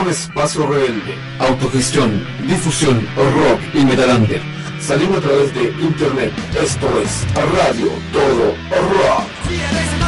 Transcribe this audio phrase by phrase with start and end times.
[0.00, 4.42] un espacio rebelde, autogestión, difusión, rock y metalander.
[4.80, 6.32] Salimos a través de internet.
[6.60, 10.03] Esto es Radio Todo Rock.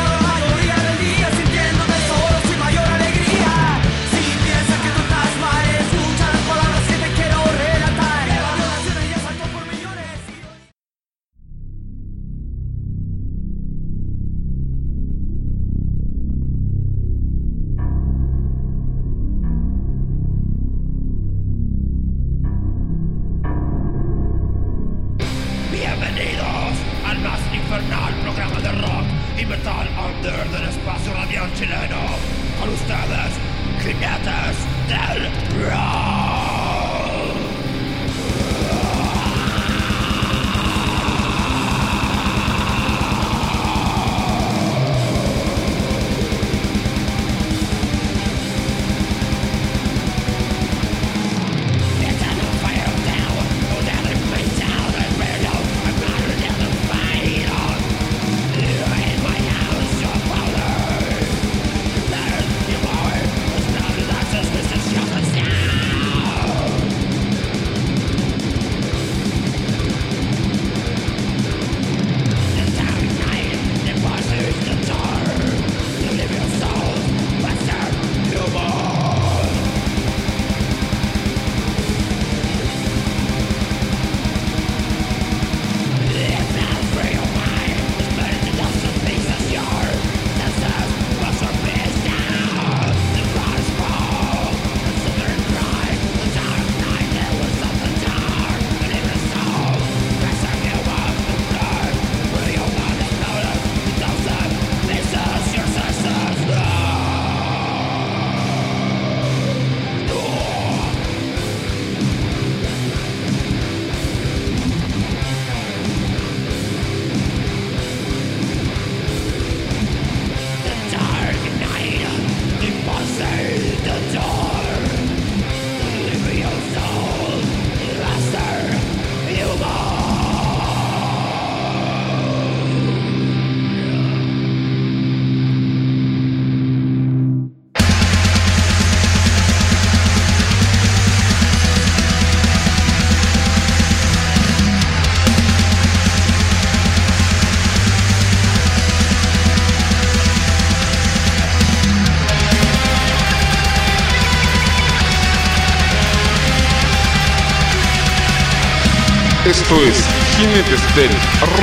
[159.63, 160.07] Esto es
[160.37, 161.11] Jinetes del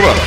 [0.02, 0.22] Rock.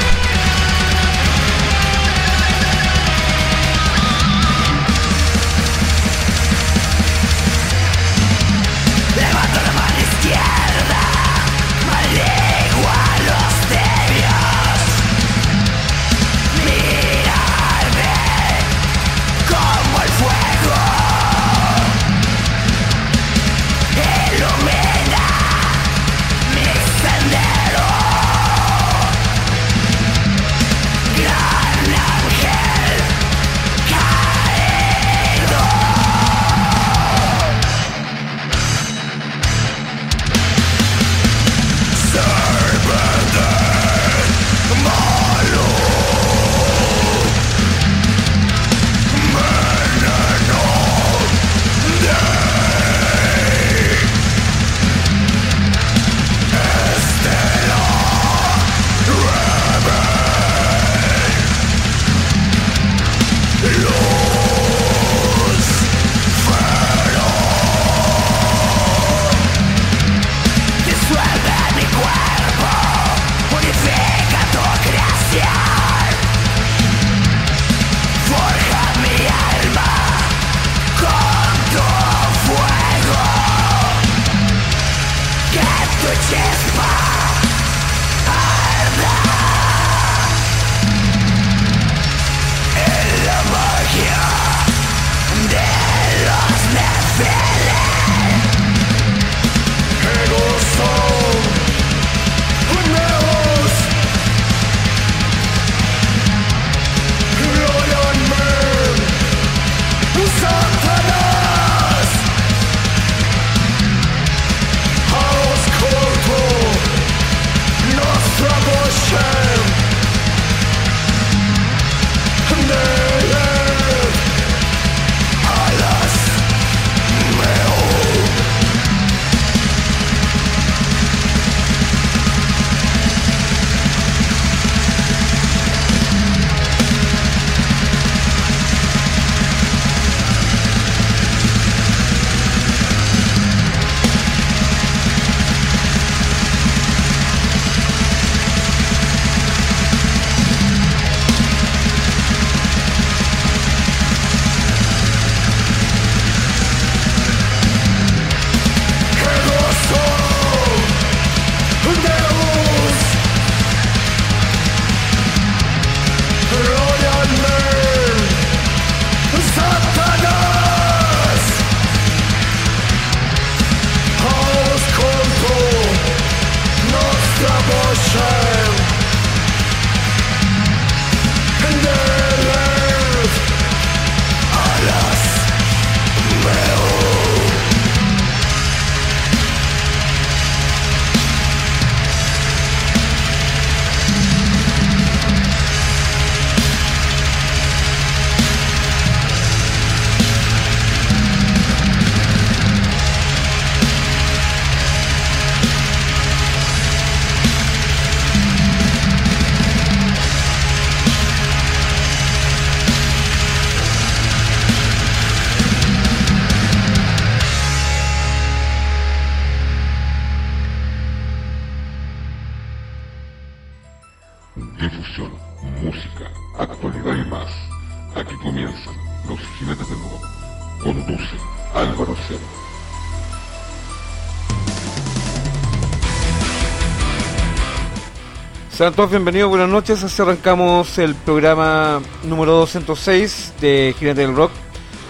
[238.76, 240.05] Sean todos bienvenidos, buenas noches.
[240.05, 244.50] Así arrancamos el programa número 206 de Ginete del Rock.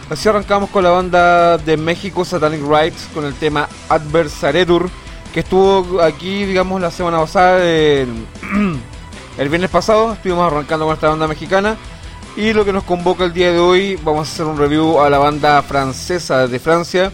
[0.09, 4.89] Así arrancamos con la banda de México, Satanic Rights, con el tema Adversaredur,
[5.35, 8.09] que estuvo aquí, digamos, la semana pasada, el,
[9.39, 10.13] el viernes pasado.
[10.13, 11.77] Estuvimos arrancando con esta banda mexicana.
[12.37, 15.11] Y lo que nos convoca el día de hoy, vamos a hacer un review a
[15.11, 17.11] la banda francesa de Francia.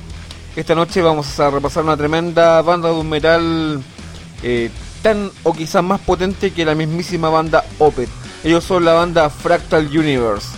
[0.54, 3.82] Esta noche vamos a repasar una tremenda banda de un metal
[4.42, 4.70] eh,
[5.02, 8.08] tan o quizás más potente que la mismísima banda Opet.
[8.44, 10.48] Ellos son la banda Fractal Universe.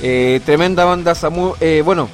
[0.00, 1.54] Eh, tremenda banda Samu.
[1.60, 2.08] Eh, bueno,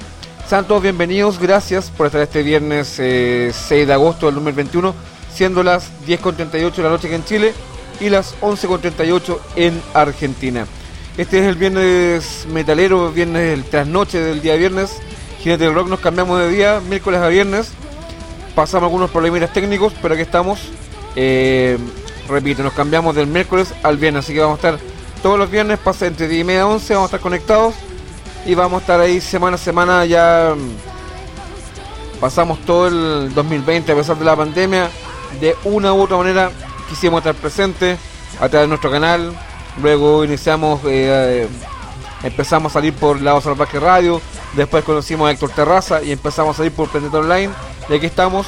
[0.47, 1.39] sean todos bienvenidos.
[1.39, 4.95] Gracias por estar este viernes 6 de agosto del 2021,
[5.33, 7.53] siendo las 10.38 de la noche aquí en Chile
[7.99, 10.65] y las 11.38 en Argentina.
[11.17, 14.97] Este es el viernes metalero, viernes el trasnoche del día viernes.
[15.41, 17.71] Jinete del Rock nos cambiamos de día, miércoles a viernes.
[18.53, 20.59] Pasamos algunos problemas técnicos, pero aquí estamos.
[21.15, 21.77] Eh,
[22.27, 24.85] repito, nos cambiamos del miércoles al viernes, así que vamos a estar
[25.21, 27.73] todos los viernes, pasa entre 10 y media 11, vamos a estar conectados
[28.45, 30.53] y vamos a estar ahí semana a semana ya.
[30.55, 34.89] mm, Pasamos todo el 2020 a pesar de la pandemia.
[35.39, 36.49] De una u otra manera
[36.89, 37.99] quisimos estar presentes
[38.39, 39.33] a través de nuestro canal.
[39.81, 41.47] Luego iniciamos, eh, eh,
[42.23, 44.21] empezamos a salir por Lado Salvaje Radio.
[44.53, 47.51] Después conocimos a Héctor Terraza y empezamos a salir por Planeta Online.
[47.89, 48.47] Y aquí estamos.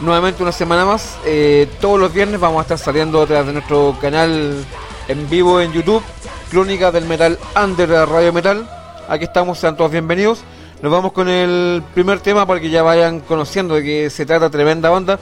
[0.00, 1.18] Nuevamente una semana más.
[1.24, 4.64] Eh, todos los viernes vamos a estar saliendo a través de nuestro canal
[5.08, 6.02] en vivo en YouTube,
[6.50, 8.68] Crónica del Metal Under de Radio Metal.
[9.08, 10.42] Aquí estamos, sean todos bienvenidos.
[10.80, 14.50] Nos vamos con el primer tema para que ya vayan conociendo de que se trata
[14.50, 15.18] tremenda banda.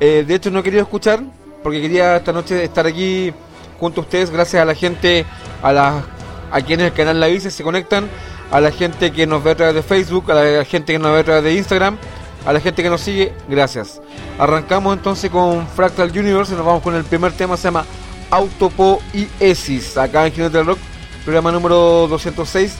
[0.00, 1.20] Eh, de hecho no he querido escuchar
[1.62, 3.32] porque quería esta noche estar aquí
[3.78, 5.24] junto a ustedes gracias a la gente,
[5.62, 6.04] a las
[6.50, 8.08] a quienes el canal La Vice se conectan,
[8.50, 11.12] a la gente que nos ve a través de Facebook, a la gente que nos
[11.12, 11.96] ve a través de Instagram,
[12.44, 14.00] a la gente que nos sigue, gracias.
[14.38, 17.84] Arrancamos entonces con Fractal Universe y nos vamos con el primer tema, se llama
[18.30, 20.78] Autopo y Esis, acá en Jinete del Rock,
[21.24, 22.76] programa número 206,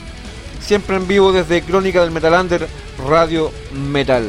[0.59, 2.67] siempre en vivo desde Crónica del Metal Under,
[3.07, 4.25] Radio Metal.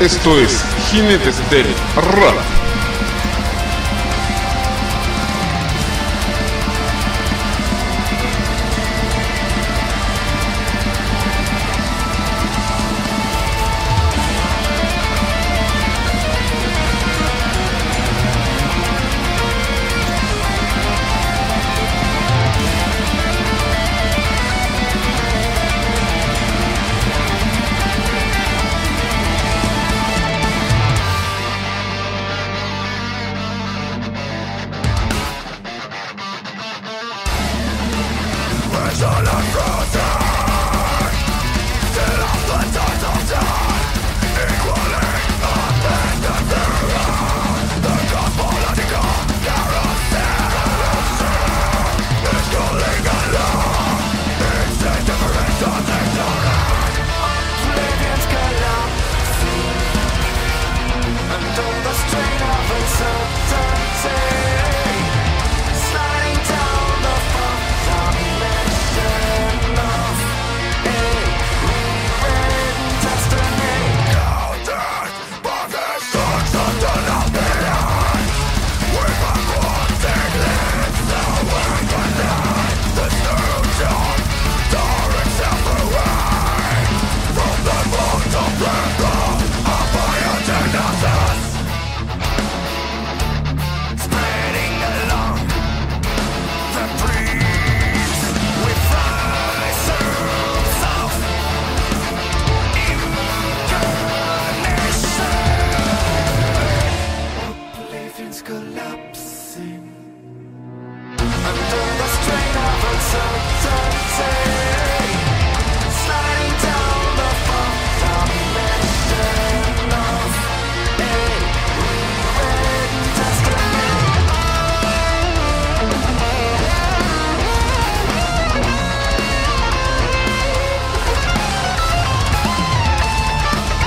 [0.00, 2.59] Esto es Jinetes del Rock.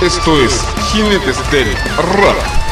[0.04, 2.63] Esto es Jinetes del Rock.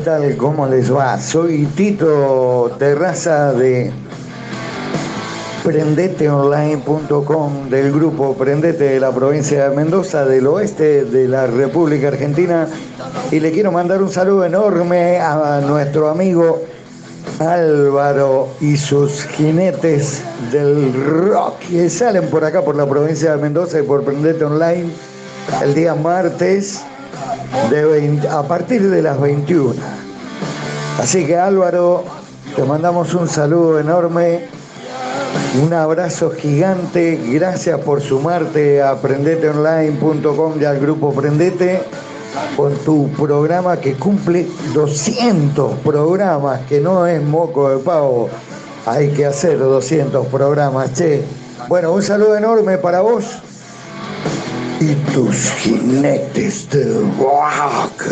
[0.00, 0.36] Tal?
[0.36, 1.18] ¿Cómo les va?
[1.18, 3.92] Soy Tito Terraza de
[5.62, 12.66] prendeteonline.com del grupo Prendete de la provincia de Mendoza, del oeste de la República Argentina.
[13.30, 16.62] Y le quiero mandar un saludo enorme a nuestro amigo
[17.38, 23.80] Álvaro y sus jinetes del rock que salen por acá por la provincia de Mendoza
[23.80, 24.90] y por Prendete Online
[25.62, 26.82] el día martes
[27.70, 29.74] de 20 a partir de las 21.
[30.98, 32.04] Así que Álvaro,
[32.54, 34.46] te mandamos un saludo enorme,
[35.62, 41.82] un abrazo gigante, gracias por sumarte a prendeteonline.com y al grupo Prendete
[42.56, 48.28] con tu programa que cumple 200 programas, que no es moco de pavo,
[48.86, 51.24] hay que hacer 200 programas, che.
[51.68, 53.42] Bueno, un saludo enorme para vos
[54.80, 56.84] y tus jinetes de
[57.18, 58.02] rock.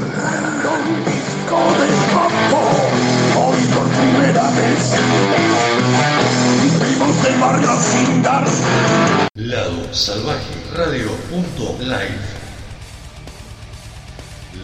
[3.37, 4.93] Hoy por primera vez
[6.63, 8.47] vivimos de barrio sin dar
[9.35, 12.21] Lado Salvaje Radio punto live.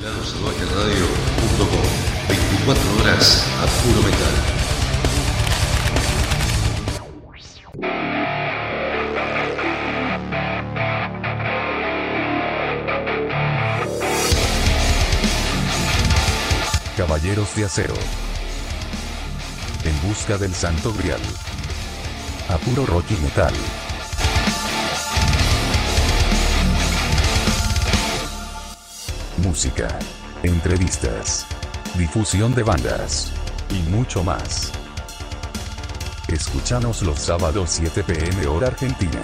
[0.02, 1.06] Lado Salvaje Radio
[1.40, 2.04] punto com.
[2.28, 4.63] 24 horas a puro metal.
[16.96, 17.94] Caballeros de Acero.
[19.84, 21.20] En busca del Santo Grial.
[22.48, 23.52] A puro rock metal.
[29.38, 29.88] Música.
[30.44, 31.46] Entrevistas.
[31.94, 33.32] Difusión de bandas.
[33.70, 34.70] Y mucho más.
[36.28, 39.22] Escúchanos los sábados 7 pm hora argentina.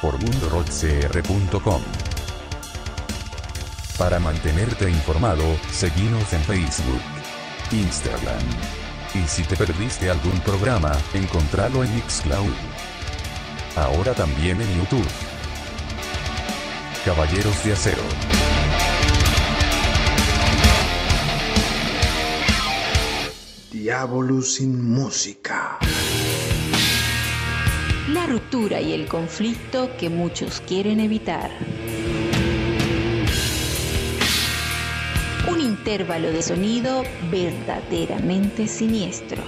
[0.00, 2.09] Por mundorockcr.com.
[4.00, 7.02] Para mantenerte informado, seguinos en Facebook,
[7.70, 8.40] Instagram.
[9.12, 12.54] Y si te perdiste algún programa, encontralo en Mixcloud.
[13.76, 15.06] Ahora también en YouTube.
[17.04, 18.02] Caballeros de Acero.
[23.70, 25.78] Diabolus sin música.
[28.08, 31.50] La ruptura y el conflicto que muchos quieren evitar.
[35.60, 39.42] Un intervalo de sonido verdaderamente siniestro.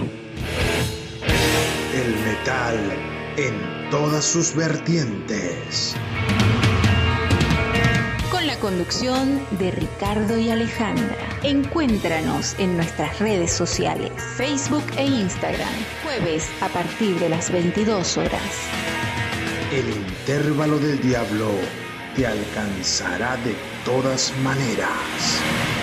[1.91, 2.77] El metal
[3.37, 5.95] en todas sus vertientes.
[8.29, 11.17] Con la conducción de Ricardo y Alejandra.
[11.41, 18.69] Encuéntranos en nuestras redes sociales, Facebook e Instagram, jueves a partir de las 22 horas.
[19.71, 21.49] El intervalo del diablo
[22.15, 25.82] te alcanzará de todas maneras.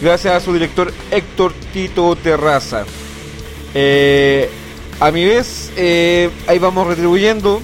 [0.00, 2.84] Gracias a su director Héctor Tito Terraza.
[3.74, 4.48] Eh,
[5.00, 7.62] a mi vez, eh, ahí vamos retribuyendo.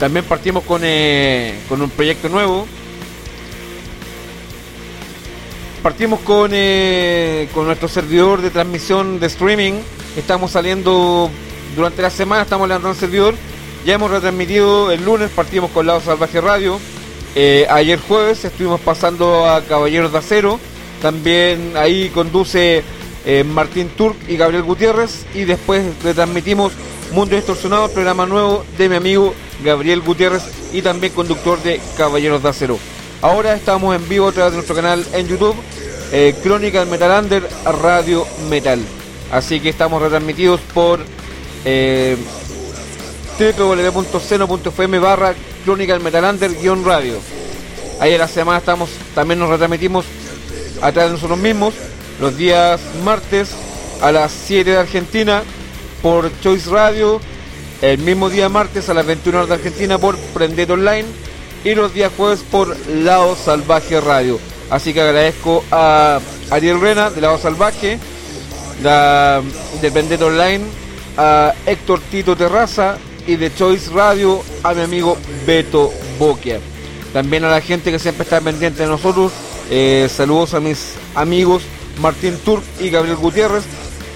[0.00, 2.66] También partimos con, eh, con un proyecto nuevo.
[5.82, 9.74] Partimos con, eh, con nuestro servidor de transmisión de streaming.
[10.16, 11.30] Estamos saliendo
[11.76, 13.34] durante la semana, estamos levantando el servidor.
[13.84, 16.80] Ya hemos retransmitido el lunes, partimos con Lado Salvaje Radio.
[17.34, 20.58] Eh, ayer jueves estuvimos pasando a Caballeros de Acero.
[21.02, 22.82] También ahí conduce
[23.52, 25.26] Martín Turk y Gabriel Gutiérrez.
[25.34, 26.72] Y después retransmitimos
[27.12, 30.42] Mundo Distorsionado, programa nuevo de mi amigo Gabriel Gutiérrez
[30.72, 32.78] y también conductor de Caballeros de Acero.
[33.22, 35.56] Ahora estamos en vivo a través de nuestro canal en YouTube,
[36.12, 37.46] eh, Crónica Metal Under
[37.82, 38.80] Radio Metal.
[39.30, 41.00] Así que estamos retransmitidos por
[41.64, 42.16] eh,
[43.38, 47.18] www.seno.fm barra Crónica Metal Under guion radio.
[48.00, 50.06] Ahí en la semana estamos, también nos retransmitimos
[50.80, 51.74] a través de nosotros mismos
[52.20, 53.50] los días martes
[54.00, 55.42] a las 7 de Argentina
[56.02, 57.20] por Choice Radio,
[57.82, 61.06] el mismo día martes a las 21 horas de Argentina por Prendete Online
[61.64, 64.38] y los días jueves por Lado Salvaje Radio.
[64.70, 67.98] Así que agradezco a Ariel Rena de Lado Salvaje,
[68.82, 69.42] la,
[69.80, 70.64] de Prendete Online,
[71.16, 75.16] a Héctor Tito Terraza y de Choice Radio a mi amigo
[75.46, 76.60] Beto Boquia.
[77.12, 79.32] También a la gente que siempre está pendiente de nosotros.
[79.70, 81.62] eh, saludos a mis amigos
[82.00, 83.64] Martín Turk y Gabriel Gutiérrez.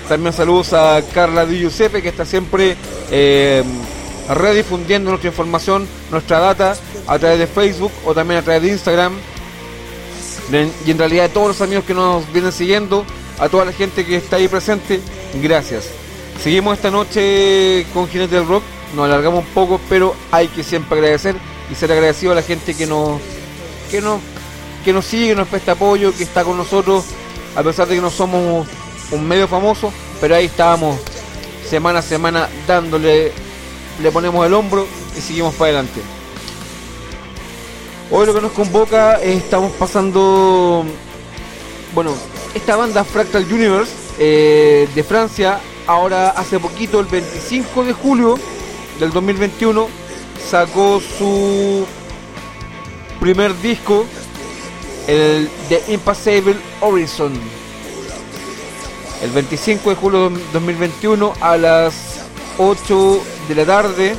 [0.09, 2.77] También saludos a Carla Di Giuseppe que está siempre
[3.11, 3.62] eh,
[4.29, 9.14] redifundiendo nuestra información, nuestra data a través de Facebook o también a través de Instagram.
[10.87, 13.05] Y en realidad a todos los amigos que nos vienen siguiendo,
[13.38, 15.01] a toda la gente que está ahí presente,
[15.43, 15.88] gracias.
[16.43, 18.62] Seguimos esta noche con Jinete del Rock,
[18.95, 21.35] nos alargamos un poco, pero hay que siempre agradecer
[21.73, 23.21] y ser agradecido a la gente que nos,
[23.90, 24.21] que nos,
[24.85, 27.07] que nos sigue, que nos presta apoyo, que está con nosotros,
[27.57, 28.67] a pesar de que no somos
[29.11, 30.99] un medio famoso, pero ahí estábamos
[31.69, 33.33] semana a semana dándole,
[34.03, 34.87] le ponemos el hombro
[35.17, 36.01] y seguimos para adelante.
[38.11, 40.85] Hoy lo que nos convoca es, estamos pasando,
[41.95, 42.14] bueno,
[42.55, 48.38] esta banda Fractal Universe eh, de Francia, ahora hace poquito, el 25 de julio
[49.01, 49.88] del 2021,
[50.49, 51.87] sacó su
[53.21, 54.05] primer disco,
[55.07, 57.33] el The Impassable Horizon.
[59.24, 61.94] El 25 de julio de 2021 a las
[62.58, 64.14] 8 de la tarde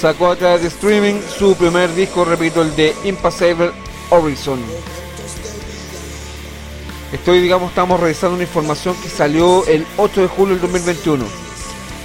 [0.00, 3.72] sacó a través de streaming su primer disco, repito, el de Impassable
[4.08, 4.60] Horizon.
[7.12, 11.26] Estoy, digamos, estamos revisando una información que salió el 8 de julio del 2021.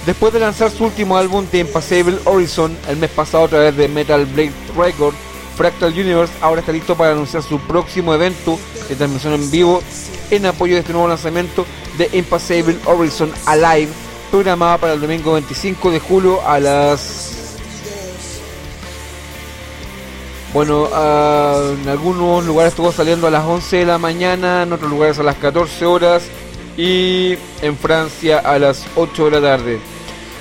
[0.04, 3.88] Después de lanzar su último álbum de Impassable Horizon el mes pasado a través de
[3.88, 5.16] Metal Blade Records,
[5.56, 8.58] Fractal Universe ahora está listo para anunciar su próximo evento
[8.96, 9.82] transmisión en vivo
[10.30, 11.66] en apoyo de este nuevo lanzamiento
[11.98, 13.92] de Impassable Horizon Alive,
[14.30, 17.32] programada para el domingo 25 de julio a las
[20.52, 24.90] Bueno, ah, en algunos lugares estuvo saliendo a las 11 de la mañana, en otros
[24.90, 26.24] lugares a las 14 horas
[26.76, 29.78] y en Francia a las 8 de la tarde.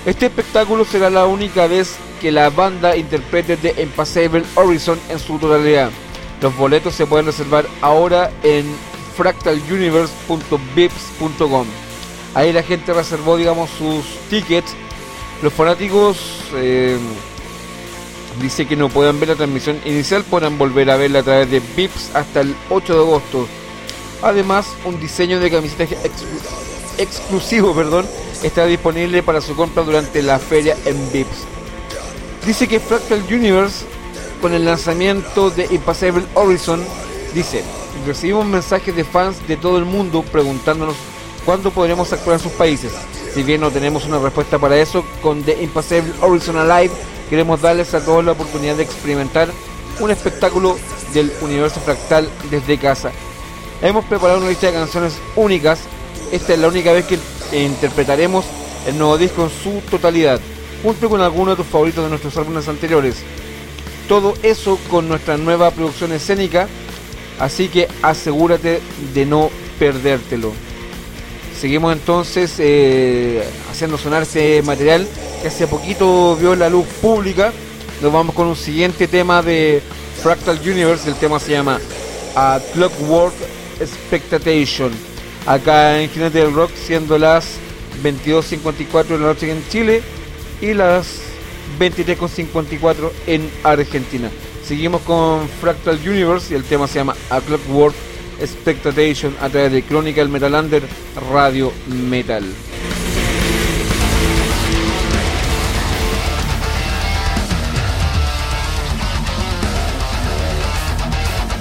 [0.05, 5.39] Este espectáculo será la única vez que la banda interprete The Impassable Horizon en su
[5.39, 5.91] totalidad.
[6.41, 8.65] Los boletos se pueden reservar ahora en
[9.15, 11.67] fractaluniverse.vips.com.
[12.33, 14.73] Ahí la gente reservó, digamos, sus tickets.
[15.41, 16.17] Los fanáticos
[16.55, 16.97] eh,
[18.41, 21.59] dice que no puedan ver la transmisión inicial, podrán volver a verla a través de
[21.59, 23.47] VIPs hasta el 8 de agosto.
[24.21, 28.07] Además, un diseño de camiseta exclu- exclusivo perdón,
[28.43, 31.45] está disponible para su compra durante la feria en VIPS.
[32.45, 33.85] Dice que Fractal Universe,
[34.41, 36.83] con el lanzamiento de Impossible Horizon,
[37.33, 37.63] dice,
[38.05, 40.95] recibimos mensajes de fans de todo el mundo preguntándonos
[41.45, 42.91] cuándo podremos actuar en sus países.
[43.33, 46.93] Si bien no tenemos una respuesta para eso, con The Impossible Horizon Alive
[47.29, 49.49] queremos darles a todos la oportunidad de experimentar
[49.99, 50.77] un espectáculo
[51.13, 53.11] del universo fractal desde casa.
[53.81, 55.79] Hemos preparado una lista de canciones únicas.
[56.31, 57.19] Esta es la única vez que
[57.63, 58.45] interpretaremos
[58.87, 60.39] el nuevo disco en su totalidad,
[60.83, 63.23] junto con algunos de tus favoritos de nuestros álbumes anteriores.
[64.11, 66.67] Todo eso con nuestra nueva producción escénica,
[67.39, 68.81] así que asegúrate
[69.13, 70.51] de no perdértelo.
[71.57, 75.07] Seguimos entonces eh, haciendo sonar ese material
[75.41, 77.53] que hace poquito vio la luz pública.
[78.01, 79.81] Nos vamos con un siguiente tema de
[80.21, 81.07] Fractal Universe.
[81.07, 81.79] El tema se llama
[82.35, 83.35] A Clockwork
[83.79, 84.91] Expectation.
[85.45, 87.45] Acá en Jinete del Rock, siendo las
[88.03, 90.01] 22.54 de la noche en Chile
[90.59, 91.30] y las
[91.79, 94.29] 23.54 en Argentina.
[94.65, 97.95] Seguimos con Fractal Universe y el tema se llama A Clockwork
[98.39, 100.83] Expectation a través de Chronicle Metal Under
[101.31, 102.43] Radio Metal.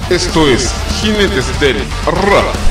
[0.09, 0.69] Esto es
[1.01, 1.45] Jinetes
[2.05, 2.70] Rap.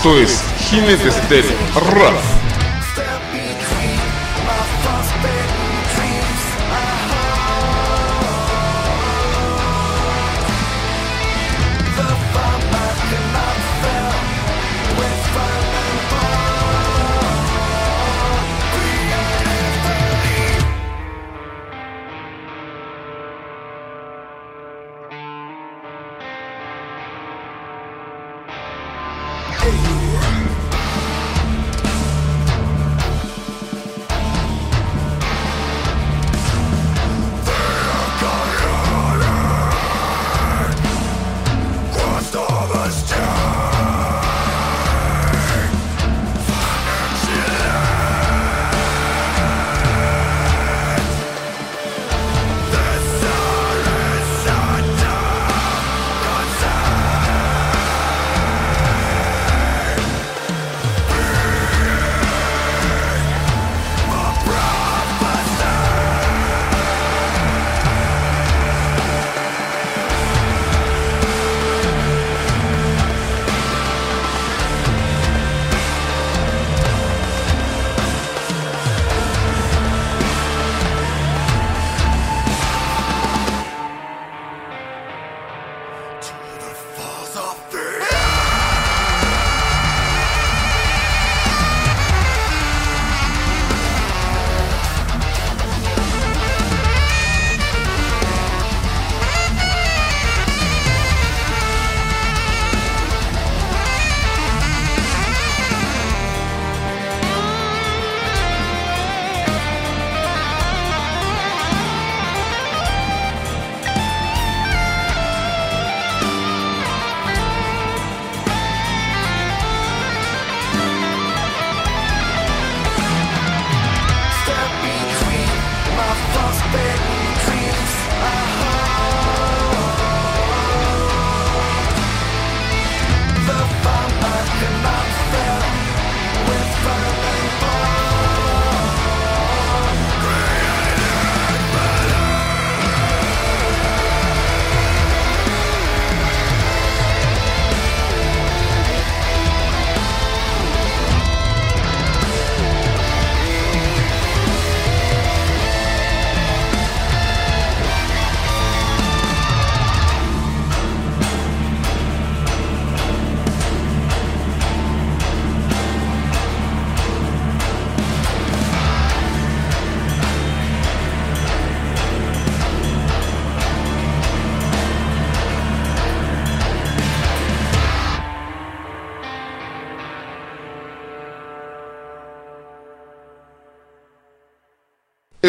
[0.00, 1.44] Esto es Jinetes del
[1.92, 2.39] Rap.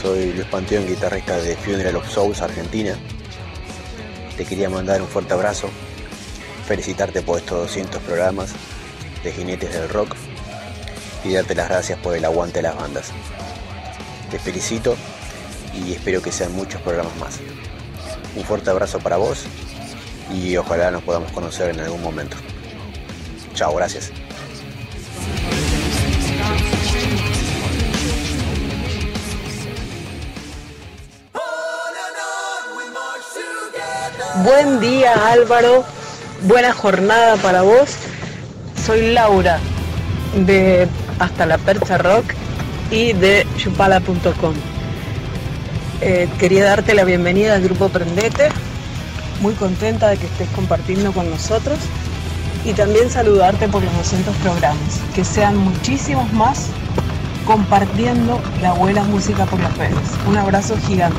[0.00, 2.96] Soy Luis Panteón, guitarrista de Funeral of Souls, Argentina.
[4.36, 5.68] Te quería mandar un fuerte abrazo,
[6.66, 8.52] felicitarte por estos 200 programas
[9.24, 10.14] de Jinetes del Rock
[11.24, 13.10] y darte las gracias por el aguante de las bandas.
[14.30, 14.94] Te felicito
[15.74, 17.40] y espero que sean muchos programas más.
[18.36, 19.46] Un fuerte abrazo para vos
[20.32, 22.36] y ojalá nos podamos conocer en algún momento.
[23.54, 24.12] Chao, gracias.
[34.44, 35.84] Buen día Álvaro,
[36.42, 37.96] buena jornada para vos.
[38.86, 39.58] Soy Laura
[40.34, 40.86] de
[41.18, 42.34] Hasta la Percha Rock
[42.90, 44.54] y de chupala.com.
[46.00, 48.50] Eh, quería darte la bienvenida al grupo Prendete,
[49.40, 51.78] muy contenta de que estés compartiendo con nosotros
[52.64, 56.66] y también saludarte por los 200 programas, que sean muchísimos más
[57.44, 59.98] compartiendo la buena música por las redes.
[60.28, 61.18] Un abrazo gigante.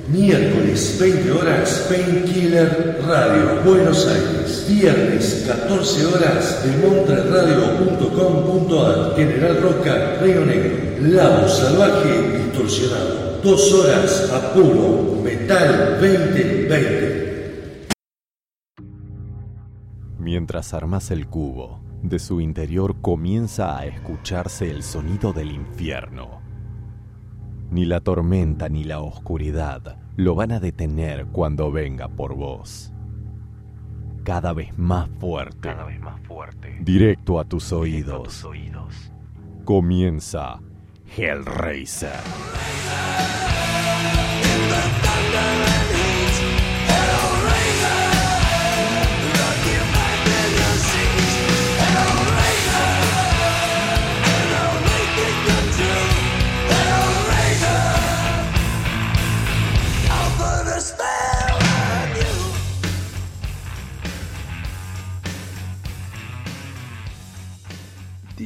[0.07, 4.65] Miércoles, 20 horas, Painkiller Radio, Buenos Aires.
[4.67, 10.91] Viernes, 14 horas, demontreradio.com.ar, General Roca, Río Negro.
[11.01, 13.41] Lado Salvaje Distorsionado.
[13.43, 17.89] Dos horas a puro Metal 2020.
[20.19, 26.40] Mientras armas el cubo, de su interior comienza a escucharse el sonido del infierno.
[27.71, 32.91] Ni la tormenta ni la oscuridad lo van a detener cuando venga por vos.
[34.25, 35.69] Cada vez más fuerte.
[35.69, 36.77] Cada vez más fuerte.
[36.81, 38.19] Directo a tus oídos.
[38.19, 39.13] A tus oídos.
[39.63, 40.59] Comienza
[41.15, 42.19] Hellraiser.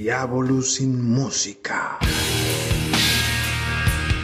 [0.05, 1.97] Diabolus sin música.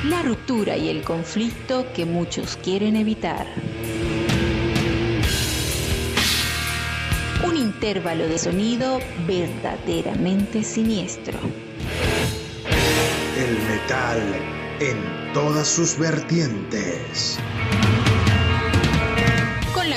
[0.03, 3.47] La ruptura y el conflicto que muchos quieren evitar.
[7.43, 11.39] Un intervalo de sonido verdaderamente siniestro.
[13.35, 14.21] El metal
[14.81, 17.39] en todas sus vertientes.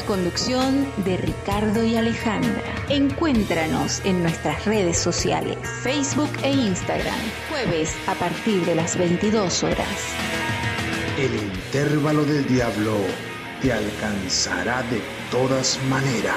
[0.07, 2.63] Conducción de Ricardo y Alejandra.
[2.91, 10.15] Encuéntranos en nuestras redes sociales, Facebook e Instagram, jueves a partir de las 22 horas.
[11.19, 12.99] El intervalo del diablo
[13.63, 16.35] te alcanzará de todas maneras.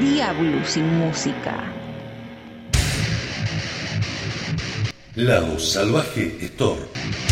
[0.00, 1.72] Diablo sin música.
[5.14, 7.31] Lado Salvaje Store.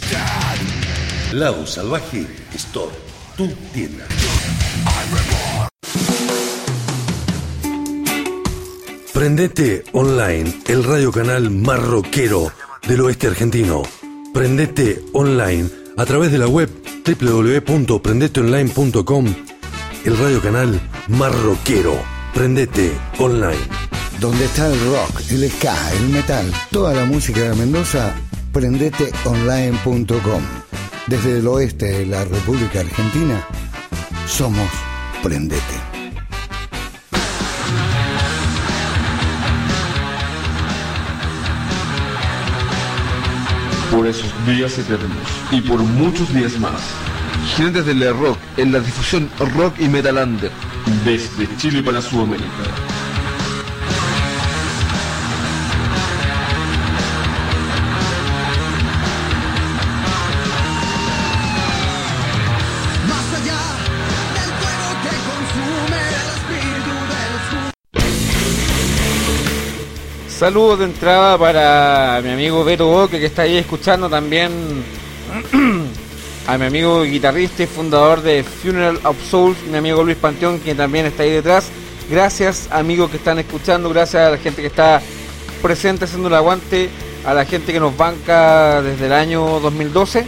[1.32, 2.92] Lado Salvaje Store,
[3.36, 4.06] tu tienda.
[9.12, 12.50] Prendete Online, el radio canal más rockero
[12.86, 13.82] del oeste argentino.
[14.32, 16.68] Prendete Online a través de la web
[17.06, 19.34] www.prendeteonline.com,
[20.04, 21.94] el radio canal más rockero.
[22.32, 23.58] Prendete Online.
[24.20, 28.14] Donde está el rock, el ska, el metal, toda la música de Mendoza,
[28.52, 30.42] prendeteonline.com.
[31.06, 33.46] Desde el oeste de la República Argentina,
[34.26, 34.68] somos
[35.22, 35.94] Prendete.
[43.90, 45.16] por esos días eternos
[45.52, 46.82] y por muchos días más.
[47.56, 50.50] Jinetes del rock en la difusión rock y metalander
[51.04, 52.48] desde Chile para Sudamérica.
[63.08, 63.60] Más allá
[64.34, 67.72] del fuego que consume el espíritu del sur.
[70.28, 74.50] Saludos de entrada para mi amigo Beto Boque que está ahí escuchando también
[76.46, 80.74] a mi amigo guitarrista y fundador de Funeral of Souls, mi amigo Luis Panteón, que
[80.74, 81.68] también está ahí detrás.
[82.10, 85.00] Gracias amigos que están escuchando, gracias a la gente que está
[85.62, 86.90] presente haciendo el aguante,
[87.24, 90.26] a la gente que nos banca desde el año 2012,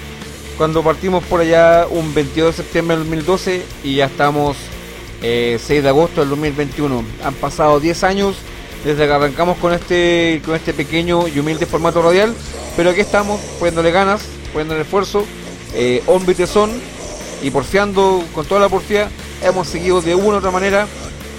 [0.56, 4.56] cuando partimos por allá un 22 de septiembre del 2012 y ya estamos
[5.22, 7.04] eh, 6 de agosto del 2021.
[7.24, 8.36] Han pasado 10 años
[8.84, 12.34] desde que arrancamos con este, con este pequeño y humilde formato radial,
[12.74, 15.26] pero aquí estamos poniéndole ganas, poniéndole esfuerzo,
[15.76, 16.70] eh, y tesón
[17.52, 19.10] porfiando con toda la porfía.
[19.42, 20.86] Hemos seguido de una u otra manera.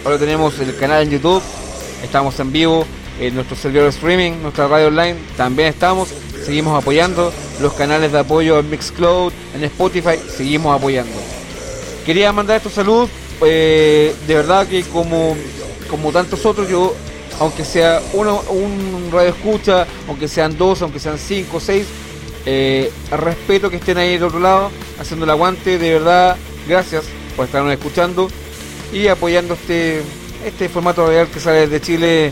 [0.05, 1.41] Ahora tenemos el canal en YouTube,
[2.03, 2.85] estamos en vivo
[3.19, 6.09] en nuestro servidor de streaming, nuestra radio online, también estamos.
[6.45, 11.11] Seguimos apoyando los canales de apoyo en Mixcloud, en Spotify, seguimos apoyando.
[12.05, 13.09] Quería mandar estos saludos,
[13.45, 15.35] eh, de verdad que como,
[15.89, 16.95] como tantos otros, yo,
[17.39, 21.85] aunque sea uno, un radio escucha, aunque sean dos, aunque sean cinco, seis,
[22.49, 27.03] eh, respeto que estén ahí del otro lado, haciendo el aguante, de verdad, gracias
[27.35, 28.29] por estarnos escuchando
[28.93, 30.01] y apoyando este,
[30.45, 32.31] este formato radial que sale de Chile,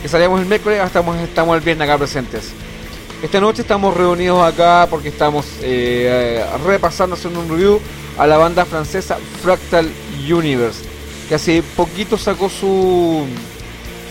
[0.00, 2.52] que salíamos el miércoles, hasta estamos, estamos el viernes acá presentes.
[3.24, 7.80] Esta noche estamos reunidos acá porque estamos eh, repasando, haciendo un review
[8.16, 9.90] a la banda francesa Fractal
[10.30, 10.84] Universe,
[11.28, 13.26] que hace poquito sacó su,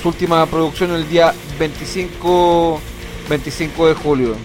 [0.01, 2.81] su última producción el día 25,
[3.29, 4.35] 25 de julio.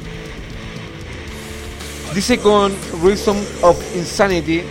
[2.14, 4.62] Dice con Reason of Insanity,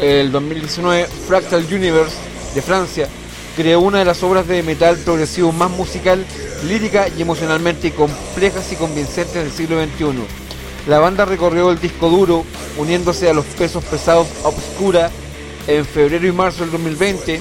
[0.00, 2.14] el 2019, Fractal Universe
[2.54, 3.08] de Francia
[3.56, 6.24] creó una de las obras de metal progresivo más musical,
[6.66, 10.24] lírica y emocionalmente complejas y convincentes del siglo XXI.
[10.86, 12.44] La banda recorrió el disco duro,
[12.76, 15.10] uniéndose a los pesos pesados Obscura
[15.66, 17.40] en febrero y marzo del 2020,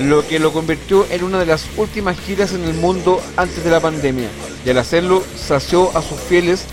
[0.00, 3.70] lo que lo convirtió en una de las últimas giras en el mundo antes de
[3.70, 4.28] la pandemia.
[4.64, 6.64] Y al hacerlo, sació a sus fieles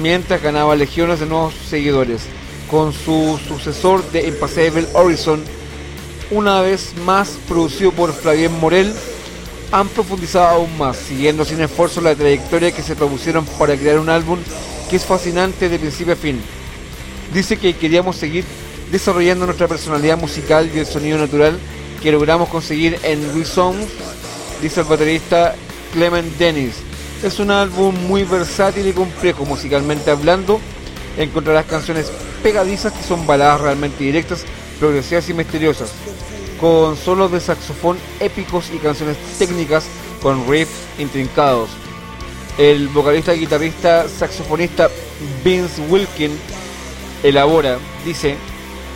[0.00, 2.22] mientras ganaba legiones de nuevos seguidores.
[2.70, 5.42] Con su sucesor de Impossible Horizon,
[6.30, 8.92] una vez más producido por Flavien Morel,
[9.70, 14.08] han profundizado aún más, siguiendo sin esfuerzo la trayectoria que se propusieron para crear un
[14.08, 14.38] álbum
[14.88, 16.40] que es fascinante de principio a fin.
[17.32, 18.44] Dice que queríamos seguir
[18.90, 21.58] desarrollando nuestra personalidad musical y el sonido natural
[22.02, 23.86] que logramos conseguir en We Songs,
[24.60, 25.54] dice el baterista
[25.92, 26.74] Clement Dennis.
[27.22, 30.60] Es un álbum muy versátil y complejo musicalmente hablando.
[31.16, 32.10] Encontrarás canciones
[32.42, 34.44] pegadizas que son baladas realmente directas,
[34.80, 35.92] progresivas y misteriosas,
[36.60, 39.84] con solos de saxofón épicos y canciones técnicas
[40.20, 41.70] con riffs intrincados.
[42.58, 44.90] El vocalista, guitarrista, saxofonista
[45.44, 46.36] Vince Wilkin
[47.22, 48.36] elabora, dice,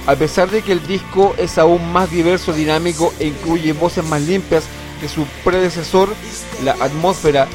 [0.09, 4.23] a pesar de que el disco es aún más diverso, dinámico e incluye voces más
[4.23, 4.65] limpias
[5.01, 6.09] que su predecesor,
[6.65, 7.47] la atmósfera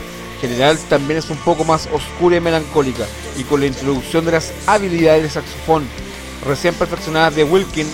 [0.42, 3.06] general también es un poco más oscura y melancólica,
[3.38, 5.88] y con la introducción de las habilidades de saxofón
[6.46, 7.88] recién perfeccionadas de Wilkin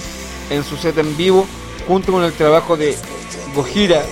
[0.50, 1.46] en su set en vivo,
[1.88, 2.98] junto con el trabajo de
[3.54, 4.04] Gojira,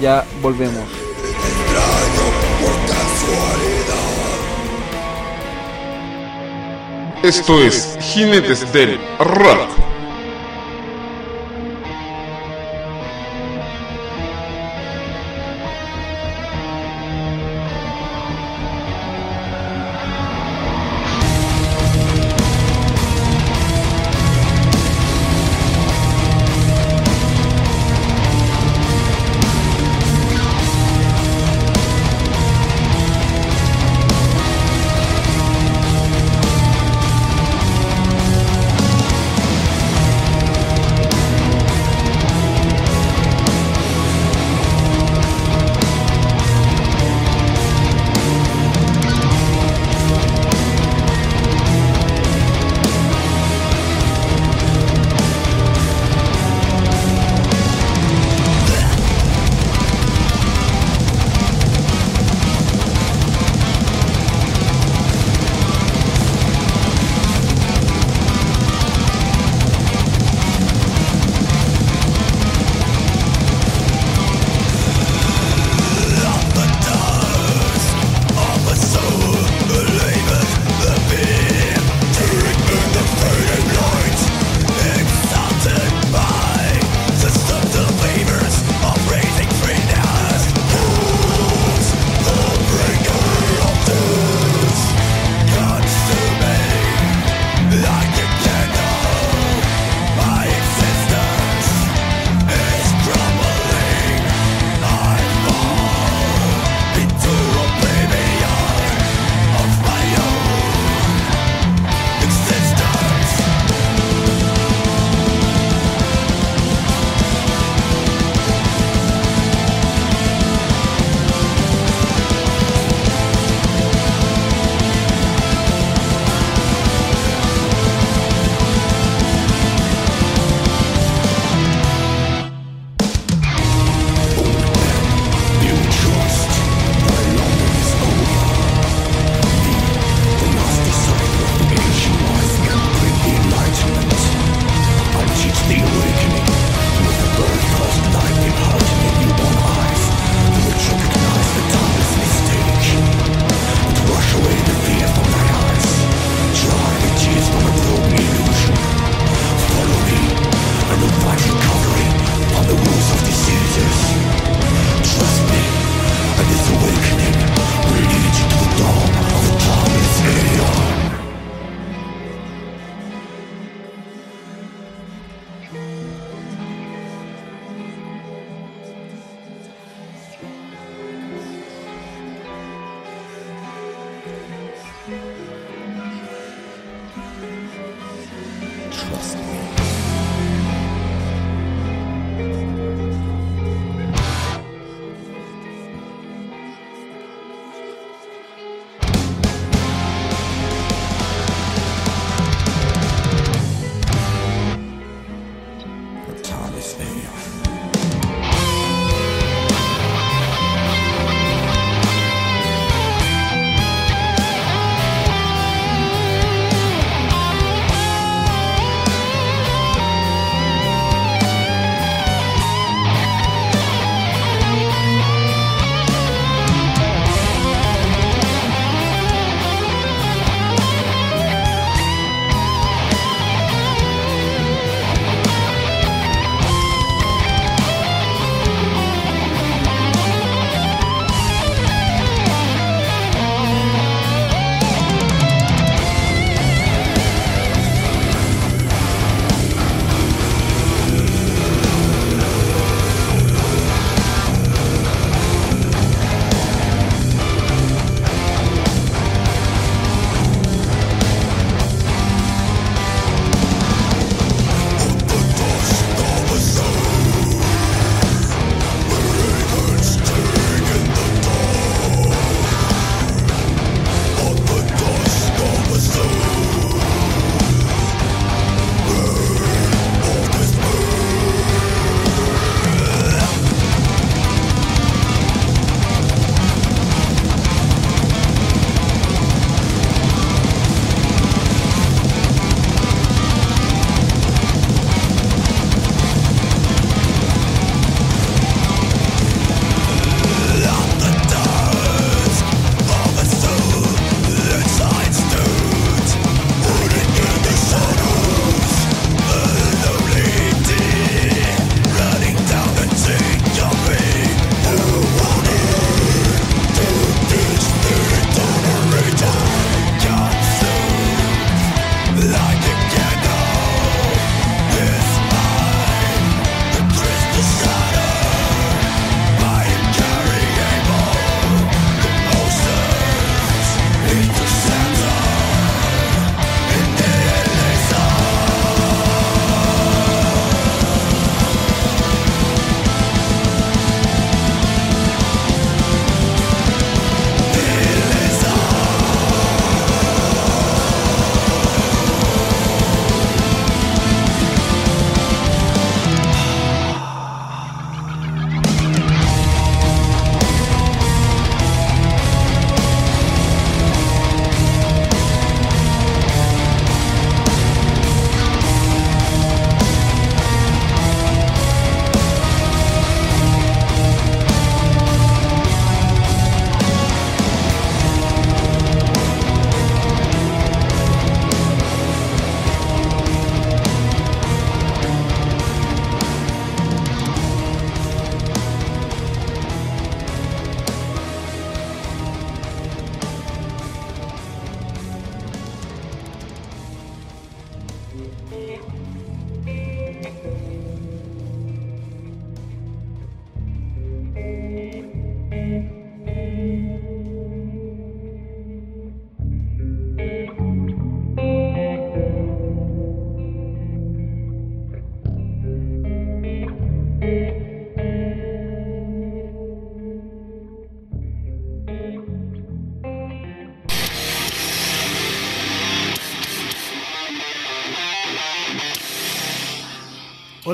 [0.00, 1.07] Ya volvemos.
[7.22, 9.87] Esto es Jinetes del Rock.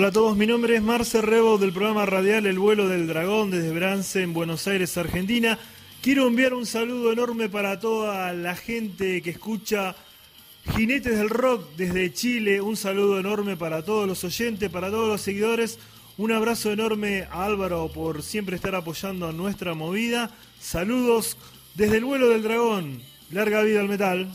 [0.05, 3.51] Hola a todos, mi nombre es Marce Rebo del programa radial El vuelo del dragón
[3.51, 5.59] desde Brance en Buenos Aires, Argentina.
[6.03, 9.97] Quiero enviar un saludo enorme para toda la gente que escucha
[10.77, 12.61] Jinetes del Rock desde Chile.
[12.61, 15.79] Un saludo enorme para todos los oyentes, para todos los seguidores.
[16.19, 20.31] Un abrazo enorme a Álvaro por siempre estar apoyando nuestra movida.
[20.61, 21.39] Saludos
[21.77, 23.01] desde el vuelo del dragón.
[23.31, 24.31] Larga vida al metal.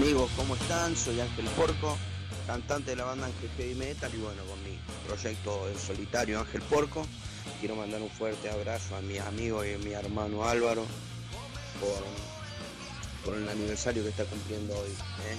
[0.00, 0.96] Amigos, ¿cómo están?
[0.96, 1.98] Soy Ángel Porco,
[2.46, 6.62] cantante de la banda Ángel Heavy Metal y bueno, con mi proyecto en solitario Ángel
[6.62, 7.04] Porco,
[7.58, 10.86] quiero mandar un fuerte abrazo a mis amigos y a mi hermano Álvaro
[13.24, 14.88] por, el aniversario que está cumpliendo hoy.
[14.88, 15.36] ¿eh?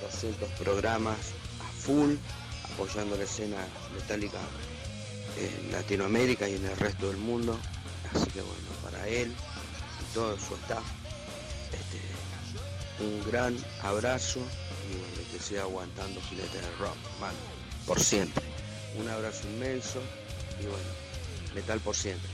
[0.00, 1.18] 200 programas
[1.60, 2.14] a full,
[2.72, 3.58] apoyando la escena
[3.94, 4.38] metálica
[5.36, 7.58] en Latinoamérica y en el resto del mundo.
[8.14, 9.30] Así que bueno, para él
[10.00, 10.97] y todo su staff,
[13.00, 14.40] un gran abrazo
[14.90, 17.36] y bueno, que siga aguantando Jinete del Rock, mano,
[17.86, 18.42] por siempre.
[18.98, 20.00] Un abrazo inmenso
[20.60, 20.88] y bueno,
[21.54, 22.28] metal por siempre.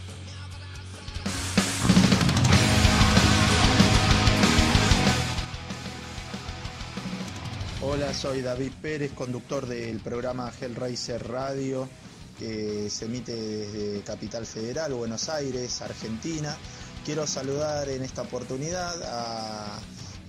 [7.83, 11.87] Hola, soy David Pérez, conductor del programa Hellraiser Radio,
[12.39, 16.57] que se emite desde Capital Federal, Buenos Aires, Argentina.
[17.05, 19.79] Quiero saludar en esta oportunidad a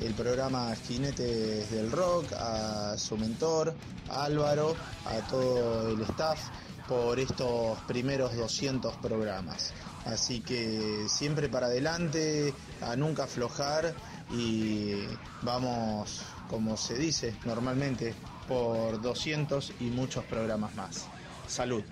[0.02, 3.74] el programa Jinetes del Rock, a su mentor,
[4.10, 4.76] Álvaro,
[5.06, 6.40] a todo el staff
[6.88, 9.74] por estos primeros 200 programas.
[10.06, 13.94] Así que siempre para adelante, a nunca aflojar
[14.32, 14.94] y
[15.42, 18.14] vamos, como se dice normalmente,
[18.48, 21.06] por 200 y muchos programas más.
[21.48, 21.84] Salud.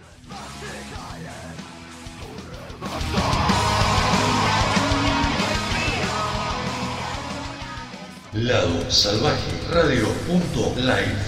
[8.36, 11.22] Lado Salvaje Radio punto live.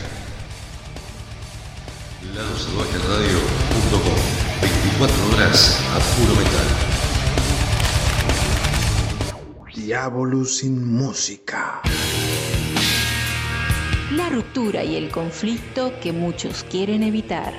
[2.33, 3.39] Lado Salvaje Radio
[3.69, 4.15] punto com.
[4.59, 6.67] 24 horas a puro metal.
[9.75, 11.83] Diabolus sin música.
[14.11, 17.53] La ruptura y el conflicto que muchos quieren evitar.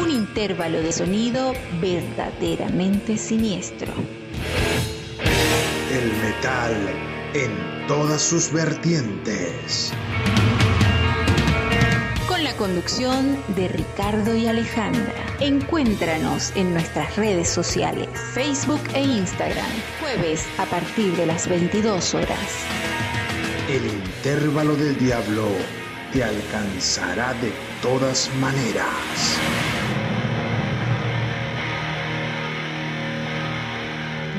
[0.00, 4.21] Un intervalo de sonido verdaderamente siniestro.
[5.92, 6.74] El metal
[7.34, 9.92] en todas sus vertientes.
[12.26, 15.12] Con la conducción de Ricardo y Alejandra.
[15.40, 19.70] Encuéntranos en nuestras redes sociales, Facebook e Instagram,
[20.00, 22.48] jueves a partir de las 22 horas.
[23.68, 25.46] El intervalo del diablo
[26.10, 29.81] te alcanzará de todas maneras.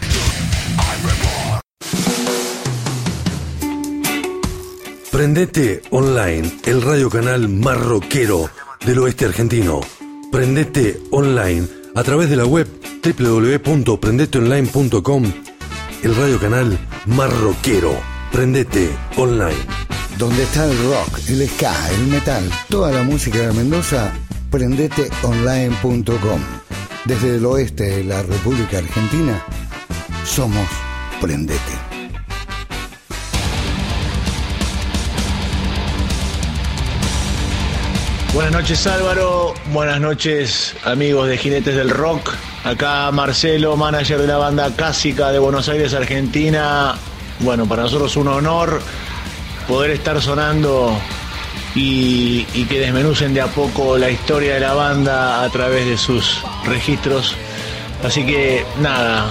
[5.10, 8.48] Prendete Online, el radio canal más rockero
[8.84, 9.80] del oeste argentino.
[10.32, 12.66] Prendete Online a través de la web
[13.04, 15.32] www.prendeteonline.com,
[16.02, 17.94] el radio canal más rockero.
[18.30, 19.56] Prendete Online.
[20.18, 24.12] Donde está el rock, el ska, el metal, toda la música de Mendoza,
[24.50, 26.40] prendeteonline.com.
[27.04, 29.44] Desde el oeste de la República Argentina,
[30.24, 30.68] somos
[31.20, 31.91] Prendete.
[38.34, 42.32] Buenas noches Álvaro, buenas noches amigos de Jinetes del Rock.
[42.64, 46.94] Acá Marcelo, manager de la banda Cásica de Buenos Aires, Argentina.
[47.40, 48.80] Bueno, para nosotros un honor
[49.68, 50.96] poder estar sonando
[51.74, 55.98] y, y que desmenucen de a poco la historia de la banda a través de
[55.98, 57.36] sus registros.
[58.02, 59.26] Así que nada,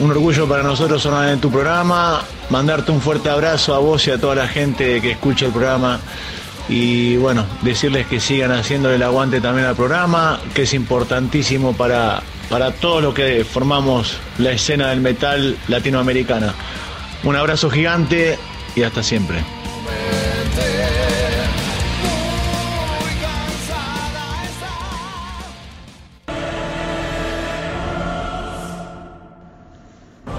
[0.00, 4.10] un orgullo para nosotros sonar en tu programa, mandarte un fuerte abrazo a vos y
[4.10, 6.00] a toda la gente que escucha el programa
[6.68, 12.22] y bueno, decirles que sigan haciéndole el aguante también al programa, que es importantísimo para,
[12.48, 16.54] para todos los que formamos la escena del metal latinoamericana.
[17.22, 18.38] Un abrazo gigante
[18.74, 19.44] y hasta siempre.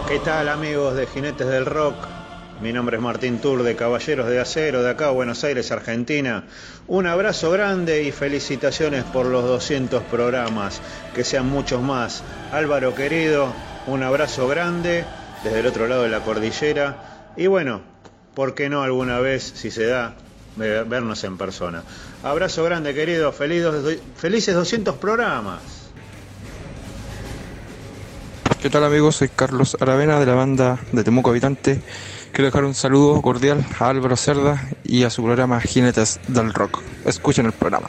[0.08, 1.96] ¿Qué tal amigos de Jinetes del Rock?
[2.62, 6.46] Mi nombre es Martín Tour de Caballeros de Acero de acá, Buenos Aires, Argentina.
[6.88, 10.82] Un abrazo grande y felicitaciones por los 200 programas,
[11.14, 12.24] que sean muchos más.
[12.52, 13.52] Álvaro querido,
[13.88, 15.04] un abrazo grande
[15.44, 17.32] desde el otro lado de la cordillera.
[17.36, 17.82] Y bueno,
[18.34, 20.16] ¿por qué no alguna vez, si se da,
[20.56, 21.84] ve- vernos en persona?
[22.24, 25.60] Abrazo grande querido, felices 200 programas.
[28.62, 29.18] ¿Qué tal amigos?
[29.18, 31.82] Soy Carlos Aravena de la banda de Temuco Habitante.
[32.36, 36.82] Quiero dejar un saludo cordial a Álvaro Cerda y a su programa Jinetes del Rock.
[37.06, 37.88] Escuchen el programa.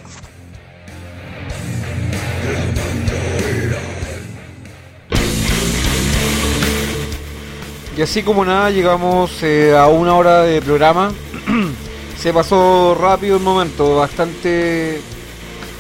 [7.97, 11.11] Y así como nada, llegamos eh, a una hora de programa.
[12.17, 15.01] Se pasó rápido el momento, bastante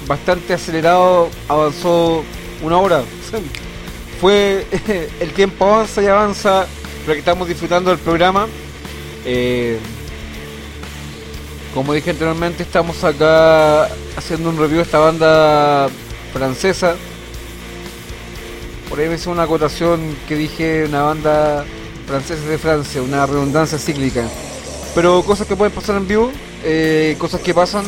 [0.08, 2.24] bastante acelerado, avanzó
[2.64, 3.04] una hora.
[4.20, 4.66] Fue
[5.20, 6.66] el tiempo avanza y avanza,
[7.14, 8.48] estamos disfrutando del programa.
[9.24, 9.78] Eh,
[11.74, 13.84] como dije anteriormente, estamos acá
[14.16, 15.88] haciendo un review de esta banda
[16.32, 16.96] francesa.
[18.88, 21.64] Por ahí me hizo una acotación que dije una banda
[22.06, 24.26] francesa de Francia, una redundancia cíclica.
[24.94, 26.32] Pero cosas que pueden pasar en vivo,
[26.64, 27.84] eh, cosas que pasan.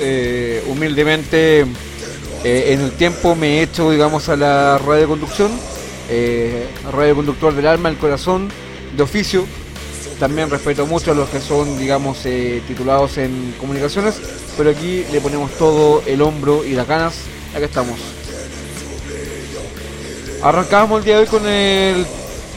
[0.00, 1.66] Eh, humildemente
[2.42, 5.50] en el tiempo me he hecho, digamos, a la radioconducción,
[6.08, 8.48] eh, radioconductor del alma, el corazón,
[8.96, 9.44] de oficio.
[10.18, 14.20] También respeto mucho a los que son, digamos, eh, titulados en comunicaciones,
[14.56, 17.14] pero aquí le ponemos todo el hombro y las ganas.
[17.54, 17.98] Acá estamos.
[20.42, 22.06] Arrancamos el día de hoy con el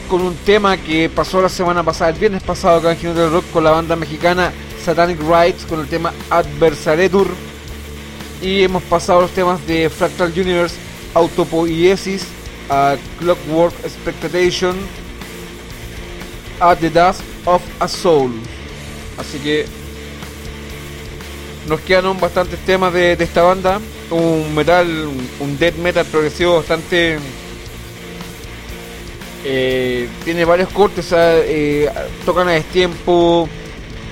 [0.08, 3.32] con un tema que pasó la semana pasada, el viernes pasado acá en Jinete del
[3.32, 4.52] Rock con la banda mexicana
[4.84, 7.28] Satanic Rights con el tema Adversaretur.
[8.42, 10.76] Y hemos pasado los temas de Fractal Universe,
[11.14, 12.26] Autopoiesis,
[12.68, 14.76] a Clockwork Expectation,
[16.60, 18.32] At the Dust of a Soul.
[19.18, 19.66] Así que
[21.68, 23.80] nos quedan bastantes temas de, de esta banda.
[24.10, 25.08] Un metal,
[25.40, 27.18] un, death metal progresivo bastante
[29.44, 31.90] eh, tiene varios cortes, eh,
[32.24, 33.48] tocan a destiempo,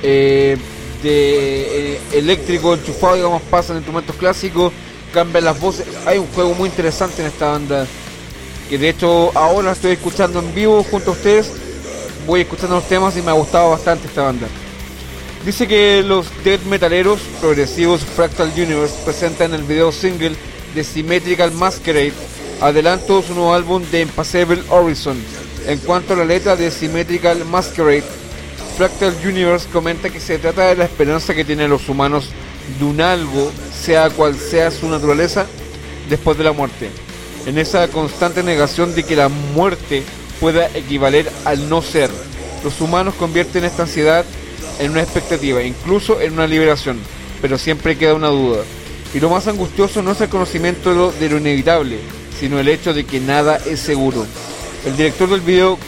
[0.02, 0.56] eh,
[1.02, 4.72] de eléctrico, enchufado, digamos, pasan instrumentos clásicos,
[5.12, 5.86] cambian las voces.
[6.06, 7.86] Hay un juego muy interesante en esta banda,
[8.70, 11.50] que de hecho ahora estoy escuchando en vivo junto a ustedes.
[12.24, 14.46] Voy escuchando los temas y me ha gustado bastante esta banda.
[15.44, 20.36] Dice que los death metaleros progresivos Fractal Universe presentan el video single
[20.72, 22.12] de Symmetrical Masquerade
[22.60, 25.20] adelanto su nuevo álbum de Impassable Horizon.
[25.66, 28.04] En cuanto a la letra de Symmetrical Masquerade,
[28.76, 32.28] Fractal Universe comenta que se trata de la esperanza que tienen los humanos
[32.78, 35.46] de un algo, sea cual sea su naturaleza,
[36.08, 36.90] después de la muerte.
[37.46, 40.02] En esa constante negación de que la muerte
[40.40, 42.10] pueda equivaler al no ser,
[42.62, 44.24] los humanos convierten esta ansiedad
[44.78, 46.98] en una expectativa, incluso en una liberación,
[47.40, 48.62] pero siempre queda una duda.
[49.14, 51.98] Y lo más angustioso no es el conocimiento de lo, inevitable,
[52.38, 54.26] sino el hecho de que nada es seguro.
[54.86, 55.78] El director del video,